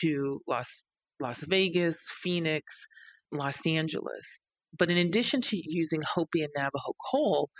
[0.00, 0.86] to Las,
[1.20, 2.86] Las Vegas, Phoenix,
[3.34, 4.40] Los Angeles.
[4.74, 7.50] But in addition to using Hopi and Navajo coal,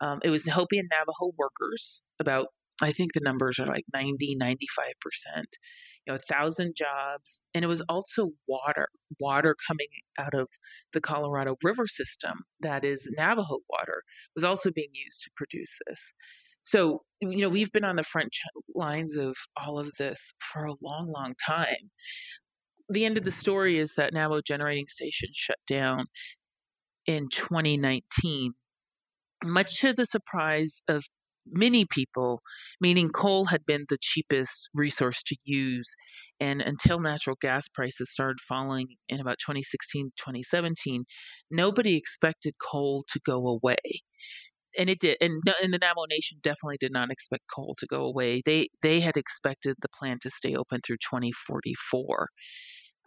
[0.00, 2.46] um, it was Hopi and Navajo workers, about,
[2.80, 5.44] I think the numbers are like 90, 95%, you
[6.06, 7.42] know, a thousand jobs.
[7.54, 8.88] And it was also water,
[9.18, 9.88] water coming
[10.18, 10.48] out of
[10.92, 14.02] the Colorado River system that is Navajo water
[14.34, 16.12] was also being used to produce this.
[16.62, 18.36] So, you know, we've been on the front
[18.74, 21.90] lines of all of this for a long, long time.
[22.88, 26.04] The end of the story is that Navajo Generating Station shut down
[27.06, 28.52] in 2019,
[29.44, 31.06] much to the surprise of
[31.52, 32.42] many people,
[32.80, 35.94] meaning coal had been the cheapest resource to use.
[36.40, 41.04] And until natural gas prices started falling in about 2016, 2017,
[41.50, 43.76] nobody expected coal to go away.
[44.78, 48.04] And it did, and, and the Navajo Nation definitely did not expect coal to go
[48.04, 48.42] away.
[48.44, 52.28] They they had expected the plant to stay open through 2044.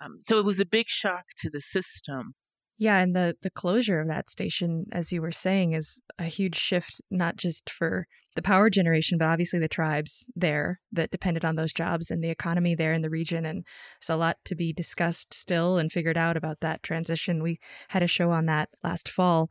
[0.03, 2.33] Um, so it was a big shock to the system.
[2.77, 6.55] Yeah, and the the closure of that station, as you were saying, is a huge
[6.55, 11.55] shift, not just for the power generation, but obviously the tribes there that depended on
[11.55, 13.45] those jobs and the economy there in the region.
[13.45, 13.65] And
[13.99, 17.43] there's a lot to be discussed still and figured out about that transition.
[17.43, 19.49] We had a show on that last fall.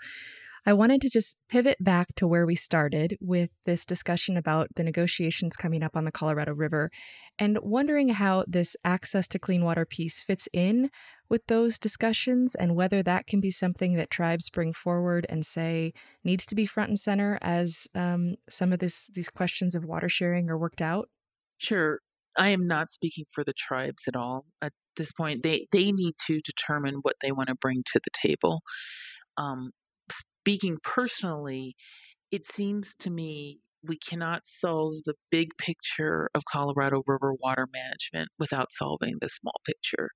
[0.67, 4.83] I wanted to just pivot back to where we started with this discussion about the
[4.83, 6.91] negotiations coming up on the Colorado River
[7.39, 10.91] and wondering how this access to clean water piece fits in
[11.31, 15.93] with those discussions and whether that can be something that tribes bring forward and say
[16.25, 20.09] needs to be front and center as um, some of this these questions of water
[20.09, 21.09] sharing are worked out.
[21.59, 22.01] Sure.
[22.37, 25.43] I am not speaking for the tribes at all at this point.
[25.43, 28.63] They they need to determine what they want to bring to the table.
[29.37, 29.71] Um,
[30.11, 31.77] speaking personally,
[32.31, 38.29] it seems to me we cannot solve the big picture of Colorado River water management
[38.39, 40.11] without solving the small picture.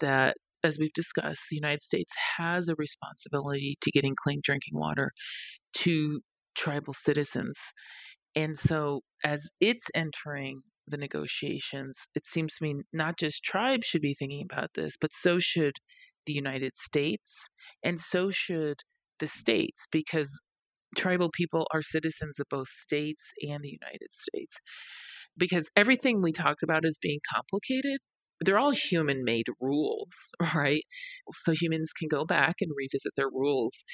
[0.00, 5.12] That, as we've discussed, the United States has a responsibility to getting clean drinking water
[5.74, 6.20] to
[6.54, 7.58] tribal citizens.
[8.34, 14.02] And so, as it's entering the negotiations, it seems to me not just tribes should
[14.02, 15.76] be thinking about this, but so should
[16.26, 17.48] the United States,
[17.82, 18.80] and so should
[19.18, 20.42] the states, because
[20.96, 24.58] tribal people are citizens of both states and the United States.
[25.36, 28.00] Because everything we talked about as being complicated,
[28.40, 30.14] they're all human made rules,
[30.54, 30.82] right?
[31.32, 33.84] So humans can go back and revisit their rules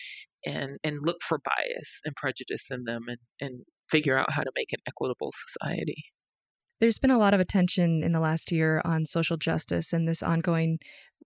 [0.47, 4.51] and, and look for bias and prejudice in them and, and figure out how to
[4.57, 6.05] make an equitable society.
[6.81, 10.23] There's been a lot of attention in the last year on social justice and this
[10.23, 10.79] ongoing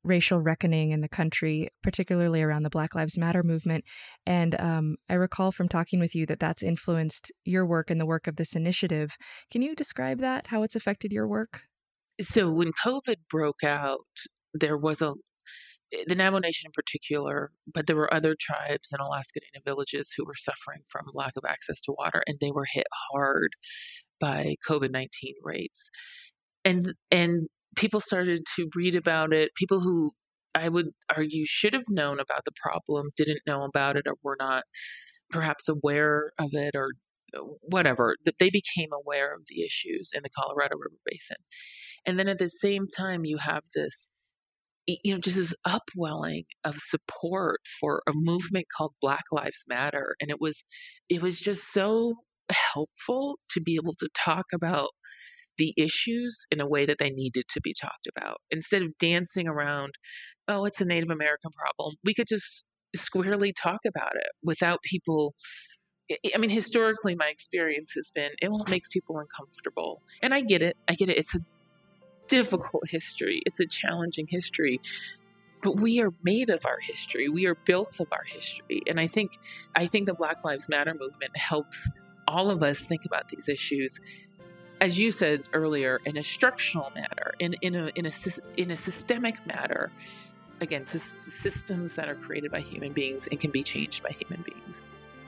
[0.05, 3.85] racial reckoning in the country, particularly around the Black Lives Matter movement.
[4.27, 8.07] And um, I recall from talking with you that that's influenced your work and the
[8.07, 9.17] work of this initiative.
[9.51, 11.63] Can you describe that, how it's affected your work?
[12.21, 14.07] So, when COVID broke out,
[14.53, 15.15] there was a
[16.07, 20.25] the Navajo Nation in particular, but there were other tribes in Alaska Native villages who
[20.25, 23.51] were suffering from lack of access to water, and they were hit hard
[24.21, 25.91] by COVID nineteen rates.
[26.65, 29.55] And and people started to read about it.
[29.55, 30.13] People who
[30.55, 34.37] I would argue should have known about the problem didn't know about it or were
[34.41, 34.65] not
[35.31, 36.93] perhaps aware of it or
[37.37, 41.37] uh, whatever that they became aware of the issues in the Colorado River Basin.
[42.07, 44.11] And then at the same time you have this
[44.87, 50.31] you know just this upwelling of support for a movement called Black Lives Matter and
[50.31, 50.65] it was
[51.11, 52.15] it was just so
[52.73, 54.89] helpful to be able to talk about
[55.59, 58.39] the issues in a way that they needed to be talked about.
[58.51, 59.95] Instead of dancing around,
[60.47, 62.65] oh, it's a Native American problem, we could just
[62.97, 65.35] squarely talk about it without people.
[66.35, 70.03] I mean, historically, my experience has been it makes people uncomfortable.
[70.23, 70.77] And I get it.
[70.89, 71.19] I get it.
[71.19, 71.41] It's a
[72.29, 74.81] difficult history, it's a challenging history.
[75.61, 77.29] But we are made of our history.
[77.29, 78.81] We are built of our history.
[78.87, 79.33] And I think
[79.75, 81.91] I think the Black Lives Matter movement helps
[82.29, 83.99] all of us think about these issues
[84.81, 88.13] as you said earlier, in a structural matter, in, in, a, in, a,
[88.57, 89.91] in a systemic matter,
[90.61, 94.83] again, systems that are created by human beings and can be changed by human beings.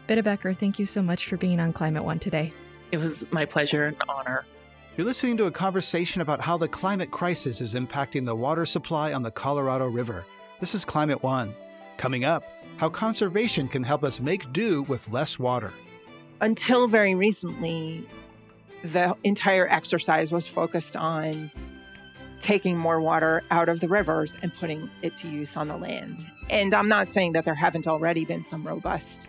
[0.08, 2.52] Bidtah Becker, thank you so much for being on Climate One today.
[2.92, 4.44] It was my pleasure and honor.
[4.96, 9.12] You're listening to a conversation about how the climate crisis is impacting the water supply
[9.12, 10.26] on the Colorado River.
[10.58, 11.54] This is Climate One.
[11.96, 12.44] Coming up,
[12.76, 15.72] how conservation can help us make do with less water.
[16.40, 18.08] Until very recently,
[18.82, 21.50] the entire exercise was focused on
[22.40, 26.26] taking more water out of the rivers and putting it to use on the land.
[26.48, 29.28] And I'm not saying that there haven't already been some robust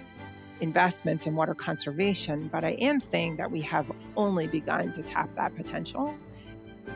[0.61, 5.29] investments in water conservation, but I am saying that we have only begun to tap
[5.35, 6.13] that potential.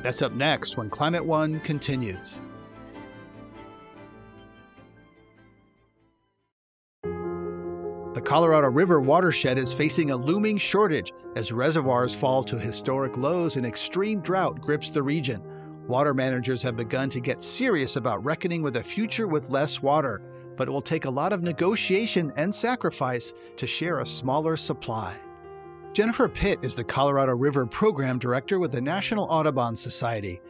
[0.04, 2.40] That's up next when Climate One continues.
[8.26, 13.66] Colorado River watershed is facing a looming shortage as reservoirs fall to historic lows and
[13.66, 15.42] extreme drought grips the region.
[15.88, 20.22] Water managers have begun to get serious about reckoning with a future with less water
[20.58, 25.16] but it will take a lot of negotiation and sacrifice to share a smaller supply.
[25.94, 30.42] Jennifer Pitt is the Colorado River Program Director with the National Audubon Society.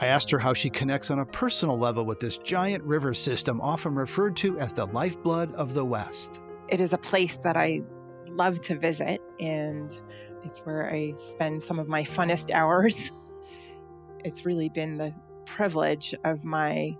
[0.00, 3.60] I asked her how she connects on a personal level with this giant river system,
[3.60, 6.40] often referred to as the lifeblood of the West.
[6.70, 7.82] It is a place that I
[8.28, 9.92] love to visit, and
[10.44, 13.10] it's where I spend some of my funnest hours.
[14.24, 15.12] It's really been the
[15.46, 16.96] privilege of my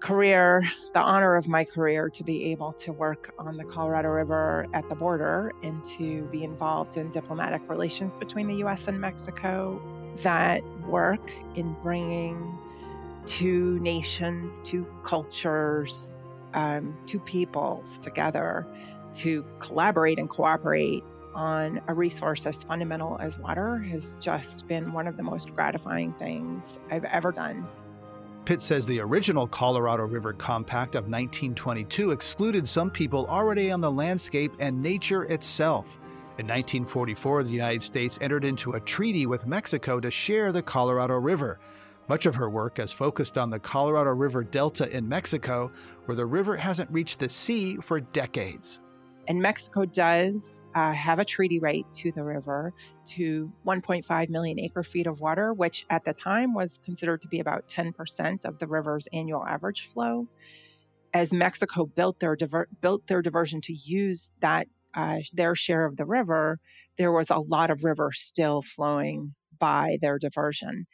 [0.00, 0.62] career,
[0.94, 4.88] the honor of my career, to be able to work on the Colorado River at
[4.88, 9.82] the border and to be involved in diplomatic relations between the US and Mexico.
[10.22, 12.58] That work in bringing
[13.26, 16.18] two nations, two cultures,
[16.54, 18.66] um, two peoples together
[19.14, 25.06] to collaborate and cooperate on a resource as fundamental as water has just been one
[25.06, 27.66] of the most gratifying things I've ever done.
[28.44, 33.90] Pitt says the original Colorado River Compact of 1922 excluded some people already on the
[33.90, 35.96] landscape and nature itself.
[36.36, 41.14] In 1944, the United States entered into a treaty with Mexico to share the Colorado
[41.14, 41.58] River.
[42.06, 45.72] Much of her work has focused on the Colorado River Delta in Mexico,
[46.04, 48.80] where the river hasn't reached the sea for decades.
[49.26, 52.74] And Mexico does uh, have a treaty right to the river
[53.06, 57.40] to 1.5 million acre feet of water, which at the time was considered to be
[57.40, 60.28] about 10% of the river's annual average flow.
[61.14, 65.96] As Mexico built their diver- built their diversion to use that uh, their share of
[65.96, 66.60] the river,
[66.98, 70.86] there was a lot of river still flowing by their diversion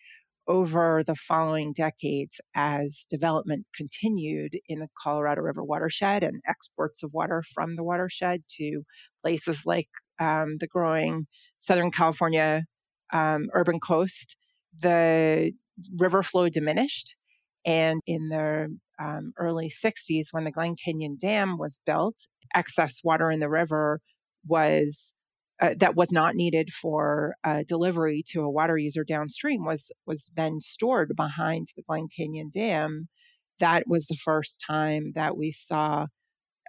[0.51, 7.13] over the following decades as development continued in the Colorado River watershed and exports of
[7.13, 8.83] water from the watershed to
[9.23, 9.89] places like
[10.19, 11.29] um, the growing
[11.59, 12.65] Southern California
[13.13, 14.37] um, urban coast,
[14.77, 15.53] the
[15.97, 17.15] river flow diminished.
[17.65, 22.17] And in the um, early 60s, when the Glen Canyon Dam was built,
[22.57, 24.01] excess water in the river
[24.45, 25.15] was
[25.61, 30.31] uh, that was not needed for uh, delivery to a water user downstream was was
[30.35, 33.09] then stored behind the Glen Canyon Dam.
[33.59, 36.07] That was the first time that we saw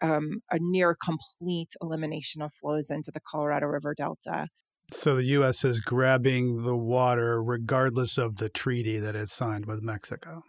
[0.02, 4.48] um, a near complete elimination of flows into the Colorado River Delta.
[4.92, 5.64] So the U.S.
[5.64, 10.44] is grabbing the water regardless of the treaty that it signed with Mexico.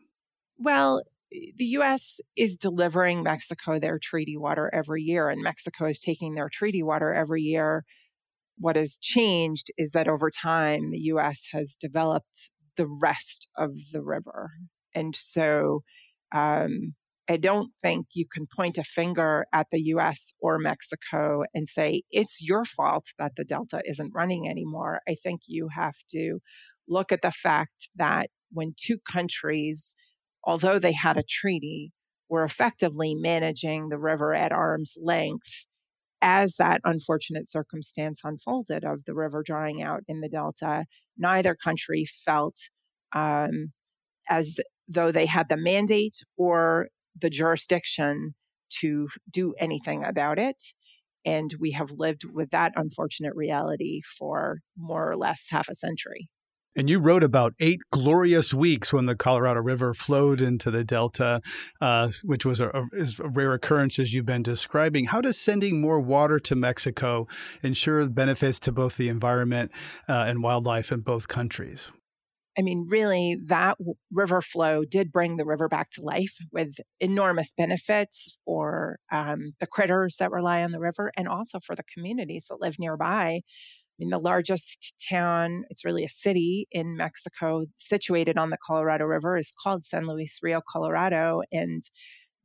[0.59, 2.21] Well, the U.S.
[2.37, 7.15] is delivering Mexico their treaty water every year, and Mexico is taking their treaty water
[7.15, 7.85] every year
[8.63, 14.01] what has changed is that over time, the US has developed the rest of the
[14.01, 14.53] river.
[14.95, 15.83] And so
[16.33, 16.95] um,
[17.29, 22.03] I don't think you can point a finger at the US or Mexico and say,
[22.11, 25.01] it's your fault that the Delta isn't running anymore.
[25.09, 26.39] I think you have to
[26.89, 29.97] look at the fact that when two countries,
[30.45, 31.93] although they had a treaty,
[32.29, 35.67] were effectively managing the river at arm's length
[36.23, 40.87] as that unfortunate circumstance unfolded of the river drying out in the Delta,
[41.19, 42.57] neither country felt
[43.15, 43.73] um,
[44.29, 46.89] as th- though they had the mandate or
[47.21, 48.35] the jurisdiction
[48.81, 50.63] to do anything about it.
[51.25, 56.29] And we have lived with that unfortunate reality for more or less half a century.
[56.75, 61.43] And you wrote about eight glorious weeks when the Colorado River flowed into the Delta,
[61.81, 62.83] uh, which was a, a,
[63.23, 65.07] a, rare occurrence as you've been describing.
[65.07, 67.27] How does sending more water to Mexico
[67.63, 69.71] ensure benefits to both the environment
[70.09, 71.93] uh, and wildlife in both countries?
[72.59, 73.79] I mean, really, that
[74.13, 79.67] river flow did bring the river back to life with enormous benefits for um, the
[79.67, 83.41] critters that rely on the river and also for the communities that live nearby
[84.03, 89.37] mean, the largest town, it's really a city in Mexico situated on the Colorado River,
[89.37, 91.43] is called San Luis Rio Colorado.
[91.53, 91.83] And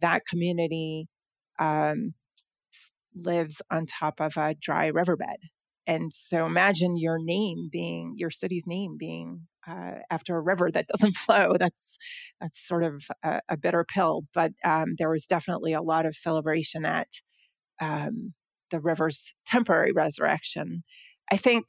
[0.01, 1.07] that community
[1.59, 2.13] um,
[3.15, 5.37] lives on top of a dry riverbed.
[5.87, 10.87] And so imagine your name being your city's name being uh, after a river that
[10.87, 11.55] doesn't flow.
[11.57, 11.97] That's
[12.41, 14.23] that's sort of a, a bitter pill.
[14.33, 17.07] But um, there was definitely a lot of celebration at
[17.79, 18.33] um,
[18.69, 20.83] the river's temporary resurrection.
[21.31, 21.65] I think,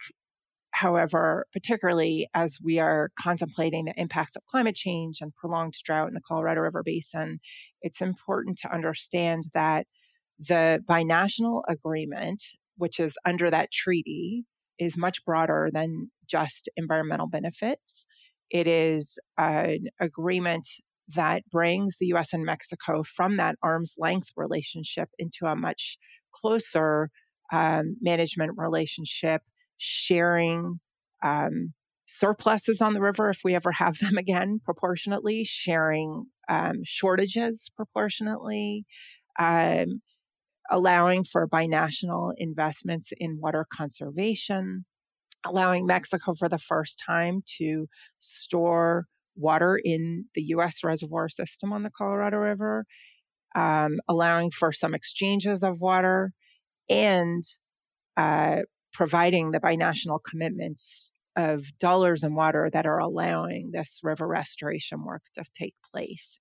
[0.71, 6.15] however, particularly as we are contemplating the impacts of climate change and prolonged drought in
[6.15, 7.41] the Colorado River Basin,
[7.83, 9.87] it's important to understand that
[10.39, 12.43] the binational agreement,
[12.77, 14.45] which is under that treaty,
[14.79, 18.07] is much broader than just environmental benefits.
[18.51, 20.69] It is an agreement
[21.15, 25.99] that brings the US and Mexico from that arm's length relationship into a much
[26.33, 27.11] closer
[27.53, 29.43] um, management relationship,
[29.79, 30.81] sharing
[31.23, 31.75] um,
[32.07, 38.85] surpluses on the river if we ever have them again proportionately, sharing um, shortages proportionately,
[39.39, 40.01] um,
[40.71, 44.85] allowing for binational investments in water conservation,
[45.45, 47.87] allowing Mexico for the first time to
[48.19, 52.87] store water in the US reservoir system on the Colorado River,
[53.55, 56.33] um, allowing for some exchanges of water,
[56.89, 57.43] and
[58.17, 58.59] uh,
[58.93, 65.23] providing the binational commitments of dollars and water that are allowing this river restoration work
[65.35, 66.41] to take place.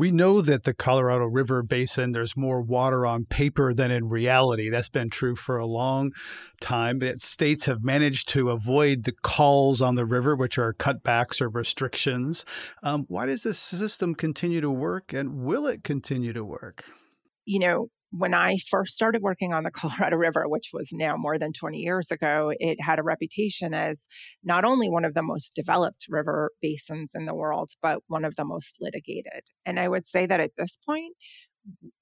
[0.00, 4.70] We know that the Colorado River Basin, there's more water on paper than in reality.
[4.70, 6.12] That's been true for a long
[6.58, 6.98] time.
[6.98, 11.50] But states have managed to avoid the calls on the river, which are cutbacks or
[11.50, 12.46] restrictions.
[12.82, 16.82] Um, why does this system continue to work and will it continue to work?
[17.44, 21.38] You know, when I first started working on the Colorado River, which was now more
[21.38, 24.06] than 20 years ago, it had a reputation as
[24.42, 28.36] not only one of the most developed river basins in the world, but one of
[28.36, 29.42] the most litigated.
[29.64, 31.14] And I would say that at this point,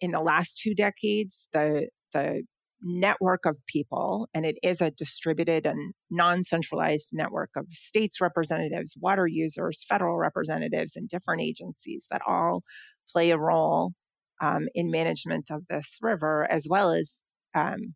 [0.01, 2.43] in the last two decades, the the
[2.81, 8.97] network of people, and it is a distributed and non centralized network of states representatives,
[9.01, 12.63] water users, federal representatives, and different agencies that all
[13.11, 13.93] play a role
[14.41, 17.23] um, in management of this river, as well as
[17.55, 17.95] um,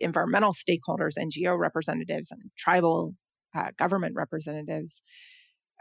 [0.00, 3.14] environmental stakeholders, NGO representatives, and tribal
[3.54, 5.02] uh, government representatives,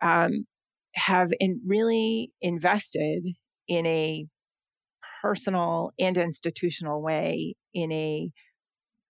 [0.02, 0.46] um,
[0.94, 3.24] have in really invested
[3.68, 4.26] in a
[5.22, 8.32] personal and institutional way in a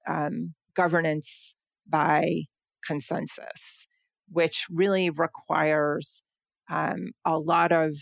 [0.08, 1.56] um, governance
[1.88, 2.44] by
[2.86, 3.88] consensus,
[4.30, 6.24] which really requires
[6.70, 7.94] um, a lot of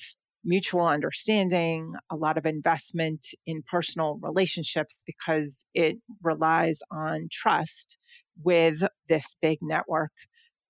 [0.46, 7.98] mutual understanding, a lot of investment in personal relationships because it relies on trust
[8.42, 10.12] with this big network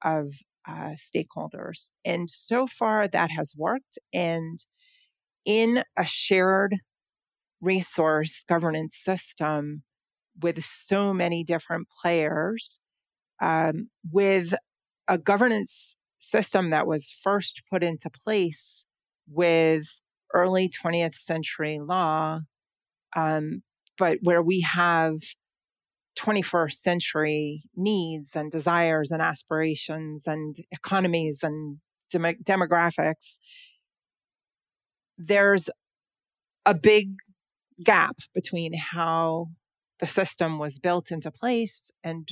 [0.04, 0.34] of
[0.68, 1.92] uh, stakeholders.
[2.04, 4.00] And so far, that has worked.
[4.14, 4.60] And
[5.46, 6.78] in a shared
[7.62, 9.84] resource governance system
[10.42, 12.82] with so many different players,
[13.42, 14.54] um, with
[15.08, 18.85] a governance system that was first put into place
[19.28, 20.02] with
[20.34, 22.40] early 20th century law,
[23.16, 23.64] um,
[23.98, 25.16] but where we have
[26.18, 31.78] 21st century needs and desires and aspirations and economies and
[32.10, 33.38] dem- demographics,
[35.18, 35.70] there's
[36.66, 37.16] a big
[37.84, 39.48] gap between how
[40.00, 42.30] the system was built into place and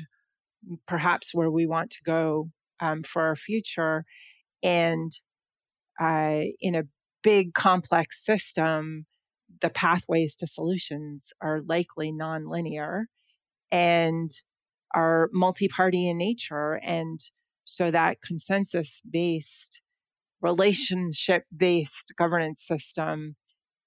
[0.88, 4.06] perhaps where we want to go um, for our future.
[4.62, 5.12] And
[6.04, 6.84] uh, in a
[7.22, 9.06] big complex system,
[9.62, 13.06] the pathways to solutions are likely nonlinear
[13.72, 14.32] and
[14.94, 16.80] are multi party in nature.
[16.84, 17.20] And
[17.66, 19.82] so that consensus based,
[20.42, 23.36] relationship based governance system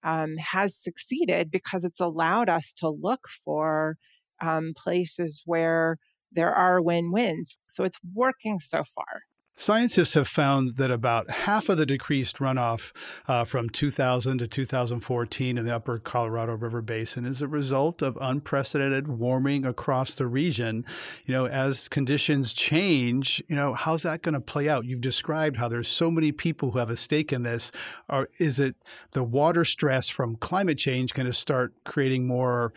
[0.03, 3.99] um, has succeeded because it's allowed us to look for
[4.41, 5.99] um, places where
[6.33, 7.59] there are win wins.
[7.67, 9.23] So it's working so far.
[9.59, 12.93] Scientists have found that about half of the decreased runoff
[13.27, 18.19] uh, from 2000 to 2014 in the upper Colorado River Basin is a result of
[18.21, 20.85] unprecedented warming across the region.
[21.25, 24.85] You know, as conditions change, you know, how's that going to play out?
[24.85, 27.73] You've described how there's so many people who have a stake in this.
[28.11, 28.77] Or is it
[29.13, 32.75] the water stress from climate change going to start creating more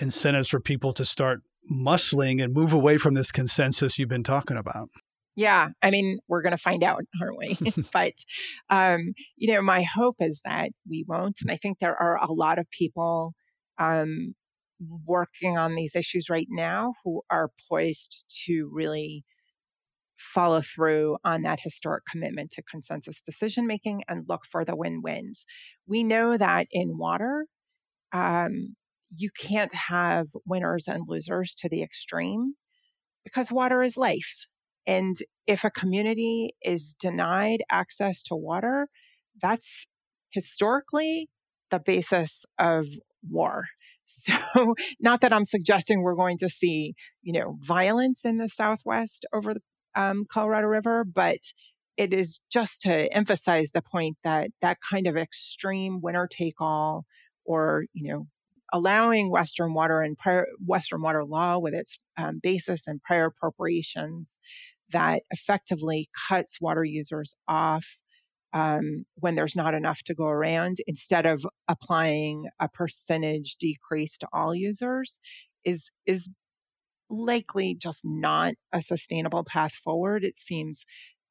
[0.00, 1.42] incentives for people to start
[1.72, 4.90] muscling and move away from this consensus you've been talking about?
[5.36, 7.58] Yeah, I mean, we're going to find out, aren't we?
[7.92, 8.14] but,
[8.70, 11.38] um, you know, my hope is that we won't.
[11.42, 13.34] And I think there are a lot of people
[13.78, 14.34] um,
[15.06, 19.24] working on these issues right now who are poised to really
[20.18, 25.02] follow through on that historic commitment to consensus decision making and look for the win
[25.02, 25.44] wins.
[25.86, 27.46] We know that in water,
[28.12, 28.76] um,
[29.10, 32.54] you can't have winners and losers to the extreme
[33.24, 34.46] because water is life.
[34.86, 35.16] And
[35.46, 38.88] if a community is denied access to water,
[39.40, 39.86] that's
[40.30, 41.28] historically
[41.70, 42.86] the basis of
[43.28, 43.66] war.
[44.08, 49.26] So, not that I'm suggesting we're going to see, you know, violence in the Southwest
[49.32, 49.60] over the
[50.00, 51.38] um, Colorado River, but
[51.96, 57.04] it is just to emphasize the point that that kind of extreme winner take all
[57.44, 58.28] or, you know,
[58.72, 64.38] allowing Western water and prior, Western water law with its um, basis and prior appropriations
[64.92, 67.98] that effectively cuts water users off
[68.52, 74.28] um, when there's not enough to go around instead of applying a percentage decrease to
[74.32, 75.20] all users
[75.64, 76.32] is is
[77.10, 80.24] likely just not a sustainable path forward.
[80.24, 80.84] It seems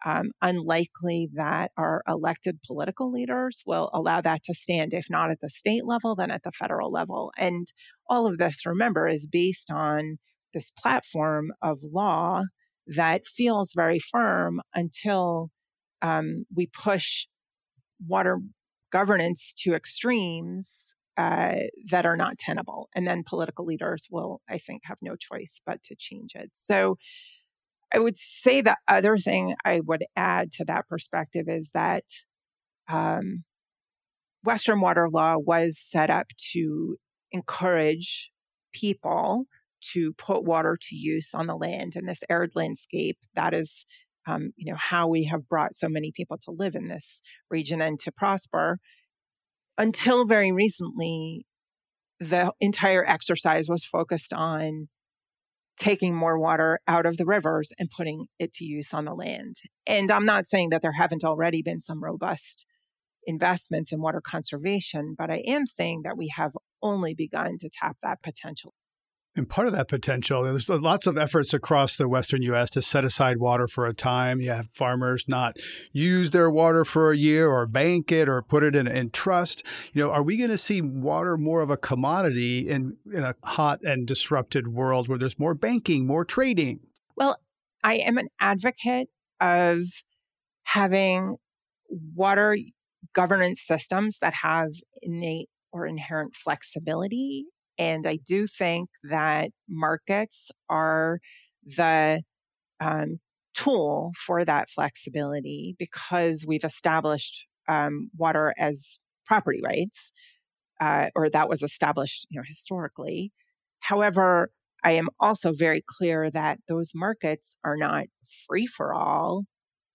[0.06, 5.42] um, unlikely that our elected political leaders will allow that to stand, if not at
[5.42, 7.32] the state level, then at the federal level.
[7.38, 7.66] And
[8.08, 10.18] all of this, remember, is based on
[10.54, 12.44] this platform of law
[12.88, 15.50] that feels very firm until
[16.02, 17.28] um, we push
[18.06, 18.40] water
[18.92, 21.56] governance to extremes uh,
[21.90, 22.90] that are not tenable.
[22.94, 26.52] And then political leaders will, I think, have no choice but to change it.
[26.54, 26.98] So
[27.94, 32.04] I would say the other thing I would add to that perspective is that
[32.90, 33.44] um,
[34.44, 36.98] Western water law was set up to
[37.32, 38.32] encourage
[38.74, 39.46] people
[39.94, 43.18] to put water to use on the land in this arid landscape.
[43.34, 43.86] That is,
[44.28, 47.82] um, you know, how we have brought so many people to live in this region
[47.82, 48.80] and to prosper.
[49.78, 51.46] Until very recently,
[52.20, 54.88] the entire exercise was focused on
[55.78, 59.56] taking more water out of the rivers and putting it to use on the land.
[59.86, 62.66] And I'm not saying that there haven't already been some robust
[63.28, 67.98] investments in water conservation, but I am saying that we have only begun to tap
[68.04, 68.74] that potential.
[69.36, 72.70] And part of that potential, there's lots of efforts across the Western U.S.
[72.72, 74.40] to set aside water for a time.
[74.40, 75.58] You have farmers not
[75.92, 79.64] use their water for a year or bank it or put it in, in trust.
[79.92, 83.36] You know, are we going to see water more of a commodity in, in a
[83.44, 86.80] hot and disrupted world where there's more banking, more trading?
[87.18, 87.38] Well,
[87.84, 89.10] I am an advocate
[89.42, 89.82] of
[90.64, 91.36] having
[91.90, 92.58] water
[93.14, 94.70] governance systems that have
[95.02, 97.48] innate or inherent flexibility
[97.78, 101.20] and I do think that markets are
[101.66, 102.22] the
[102.80, 103.20] um,
[103.54, 110.12] tool for that flexibility because we've established um, water as property rights,
[110.82, 113.32] uh, or that was established, you know, historically.
[113.80, 114.50] However,
[114.84, 118.06] I am also very clear that those markets are not
[118.48, 119.46] free for all.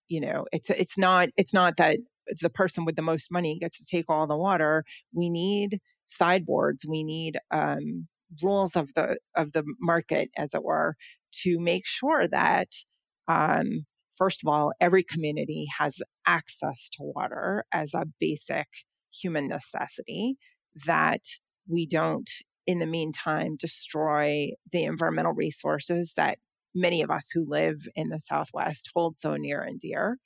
[0.09, 1.99] You know, it's it's not it's not that
[2.41, 4.83] the person with the most money gets to take all the water.
[5.13, 5.79] We need
[6.11, 6.85] sideboards.
[6.85, 8.07] We need um,
[8.43, 10.95] rules of the of the market, as it were,
[11.43, 12.67] to make sure that
[13.27, 18.67] um, first of all, every community has access to water as a basic
[19.11, 20.37] human necessity.
[20.85, 21.23] That
[21.67, 22.29] we don't,
[22.65, 26.37] in the meantime, destroy the environmental resources that
[26.73, 30.17] many of us who live in the Southwest hold so near and dear.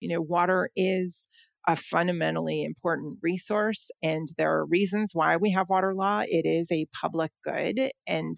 [0.00, 1.28] You know, water is
[1.66, 3.90] a fundamentally important resource.
[4.02, 6.22] And there are reasons why we have water law.
[6.24, 7.90] It is a public good.
[8.06, 8.36] And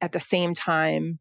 [0.00, 1.18] at the same time,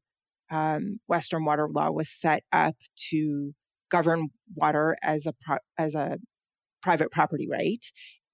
[0.51, 2.75] um, Western water law was set up
[3.11, 3.53] to
[3.89, 6.17] govern water as a pro- as a
[6.81, 7.83] private property right.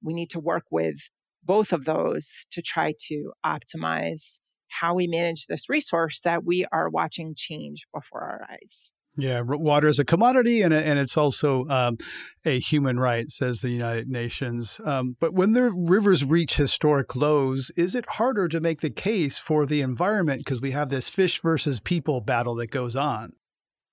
[0.04, 0.96] We need to work with
[1.44, 6.90] both of those to try to optimize how we manage this resource that we are
[6.90, 8.92] watching change before our eyes.
[9.18, 11.98] Yeah, water is a commodity and, and it's also um,
[12.46, 14.80] a human right, says the United Nations.
[14.86, 19.38] Um, but when the rivers reach historic lows, is it harder to make the case
[19.38, 23.34] for the environment because we have this fish versus people battle that goes on?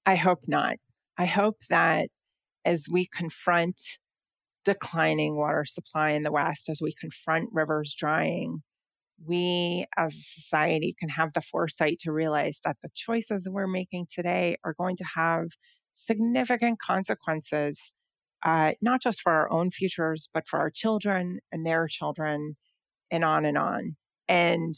[0.06, 0.76] I hope not.
[1.18, 2.08] I hope that
[2.64, 3.80] as we confront
[4.64, 8.62] declining water supply in the West, as we confront rivers drying,
[9.24, 14.06] we as a society can have the foresight to realize that the choices we're making
[14.08, 15.48] today are going to have
[15.90, 17.92] significant consequences,
[18.44, 22.56] uh, not just for our own futures, but for our children and their children,
[23.10, 23.96] and on and on.
[24.28, 24.74] And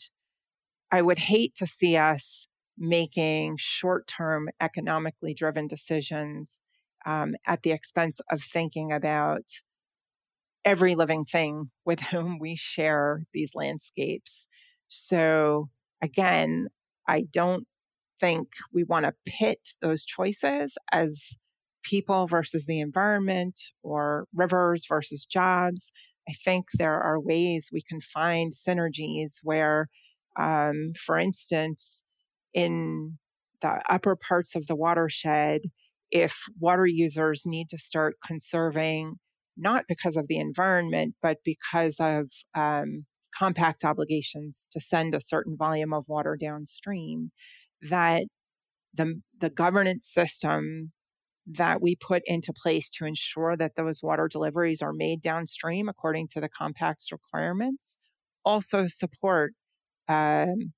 [0.91, 2.47] I would hate to see us
[2.79, 6.63] making short term economically driven decisions
[7.05, 9.45] um, at the expense of thinking about
[10.65, 14.47] every living thing with whom we share these landscapes.
[14.89, 15.69] So,
[16.03, 16.69] again,
[17.09, 17.67] I don't
[18.19, 21.37] think we want to pit those choices as
[21.83, 25.93] people versus the environment or rivers versus jobs.
[26.29, 29.89] I think there are ways we can find synergies where,
[30.39, 32.07] um, for instance,
[32.53, 33.19] in
[33.63, 35.63] the upper parts of the watershed,
[36.11, 39.19] if water users need to start conserving,
[39.57, 45.57] not because of the environment, but because of um, compact obligations to send a certain
[45.57, 47.31] volume of water downstream,
[47.83, 48.25] that
[48.95, 50.93] the, the governance system
[51.47, 56.29] that we put into place to ensure that those water deliveries are made downstream according
[56.29, 57.99] to the compact's requirements
[58.45, 59.53] also support
[60.09, 60.73] um,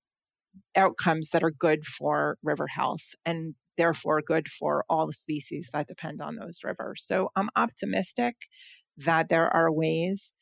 [0.77, 3.15] outcomes that are good for river health.
[3.25, 7.03] And therefore good for all the species that depend on those rivers.
[7.05, 8.35] So I'm optimistic
[8.97, 10.33] that there are ways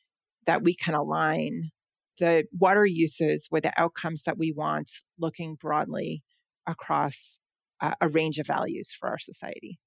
[0.46, 1.70] that we can align
[2.18, 6.22] the water uses with the outcomes that we want, looking broadly
[6.66, 7.38] across
[7.80, 9.80] uh, a range of values for our society.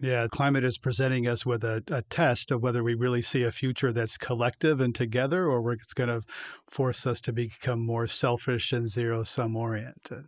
[0.00, 3.50] Yeah, climate is presenting us with a, a, test of whether we really see a
[3.50, 6.22] future that's collective and together, or it's going to
[6.70, 10.24] force us to become more selfish and zero sum oriented.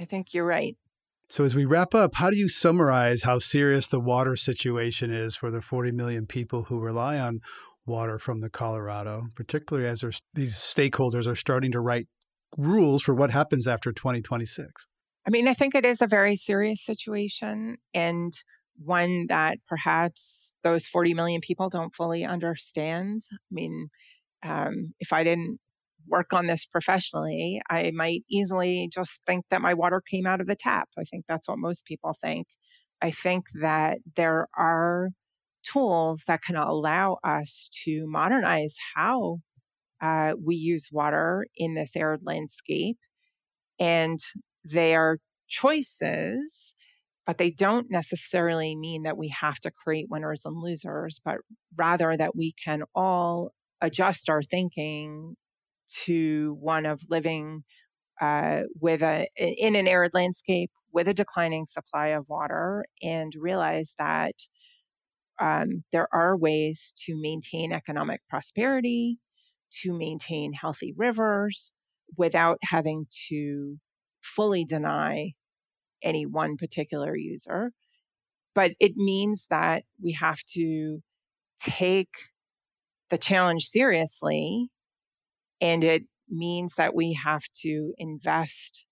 [0.00, 0.76] I think you're right.
[1.30, 5.36] So, as we wrap up, how do you summarize how serious the water situation is
[5.36, 7.40] for the 40 million people who rely on
[7.86, 10.04] water from the Colorado, particularly as
[10.34, 12.06] these stakeholders are starting to write
[12.56, 14.86] rules for what happens after 2026?
[15.26, 17.76] I mean, I think it is a very serious situation.
[17.92, 18.32] And
[18.82, 23.22] one that perhaps those 40 million people don't fully understand.
[23.32, 23.88] I mean,
[24.42, 25.58] um, if I didn't
[26.08, 30.46] work on this professionally, I might easily just think that my water came out of
[30.46, 30.88] the tap.
[30.98, 32.48] I think that's what most people think.
[33.00, 35.10] I think that there are
[35.62, 39.38] tools that can allow us to modernize how
[40.00, 42.98] uh, we use water in this arid landscape.
[43.78, 44.18] And
[44.64, 46.74] they are choices
[47.28, 51.36] but they don't necessarily mean that we have to create winners and losers, but
[51.76, 53.50] rather that we can all
[53.82, 55.36] adjust our thinking
[56.04, 57.64] to one of living
[58.20, 63.94] uh, with a in an arid landscape with a declining supply of water and realize
[63.98, 64.34] that
[65.40, 69.18] um, there are ways to maintain economic prosperity,
[69.82, 71.76] to maintain healthy rivers
[72.16, 73.76] without having to
[74.20, 75.32] fully deny
[76.02, 77.72] any one particular user.
[78.54, 81.00] But it means that we have to
[81.60, 82.14] take
[83.10, 84.68] the challenge seriously.
[85.60, 88.84] And it means that we have to invest,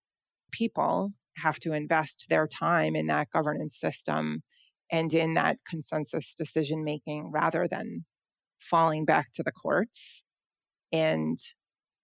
[0.51, 4.43] people have to invest their time in that governance system
[4.91, 8.05] and in that consensus decision making rather than
[8.61, 10.23] falling back to the courts.
[10.93, 11.39] And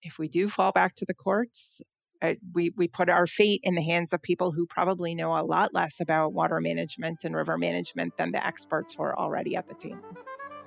[0.02, 1.80] if we do fall back to the courts,
[2.20, 5.42] uh, we, we put our fate in the hands of people who probably know a
[5.42, 9.68] lot less about water management and river management than the experts who are already at
[9.68, 10.16] the table.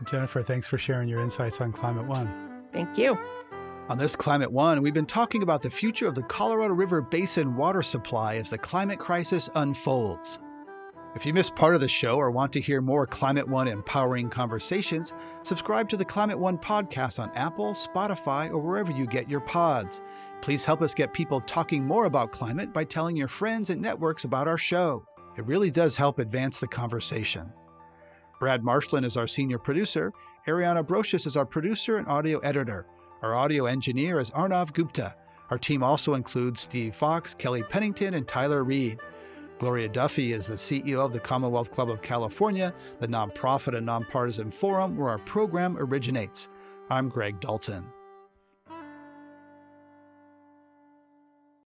[0.04, 2.30] Jennifer, thanks for sharing your insights on Climate One.
[2.74, 3.18] Thank you.
[3.88, 7.56] On this Climate One, we've been talking about the future of the Colorado River Basin
[7.56, 10.40] water supply as the climate crisis unfolds.
[11.16, 14.32] If you missed part of the show or want to hear more Climate One empowering
[14.32, 15.14] conversations,
[15.44, 20.02] subscribe to the Climate One podcast on Apple, Spotify, or wherever you get your pods.
[20.42, 24.24] Please help us get people talking more about climate by telling your friends and networks
[24.24, 25.06] about our show.
[25.38, 27.54] It really does help advance the conversation.
[28.40, 30.12] Brad Marshland is our senior producer.
[30.48, 32.88] Ariana Brocious is our producer and audio editor.
[33.26, 35.16] Our audio engineer is Arnav Gupta.
[35.50, 39.00] Our team also includes Steve Fox, Kelly Pennington, and Tyler Reed.
[39.58, 44.52] Gloria Duffy is the CEO of the Commonwealth Club of California, the nonprofit and nonpartisan
[44.52, 46.50] forum where our program originates.
[46.92, 47.95] I'm Greg Dalton.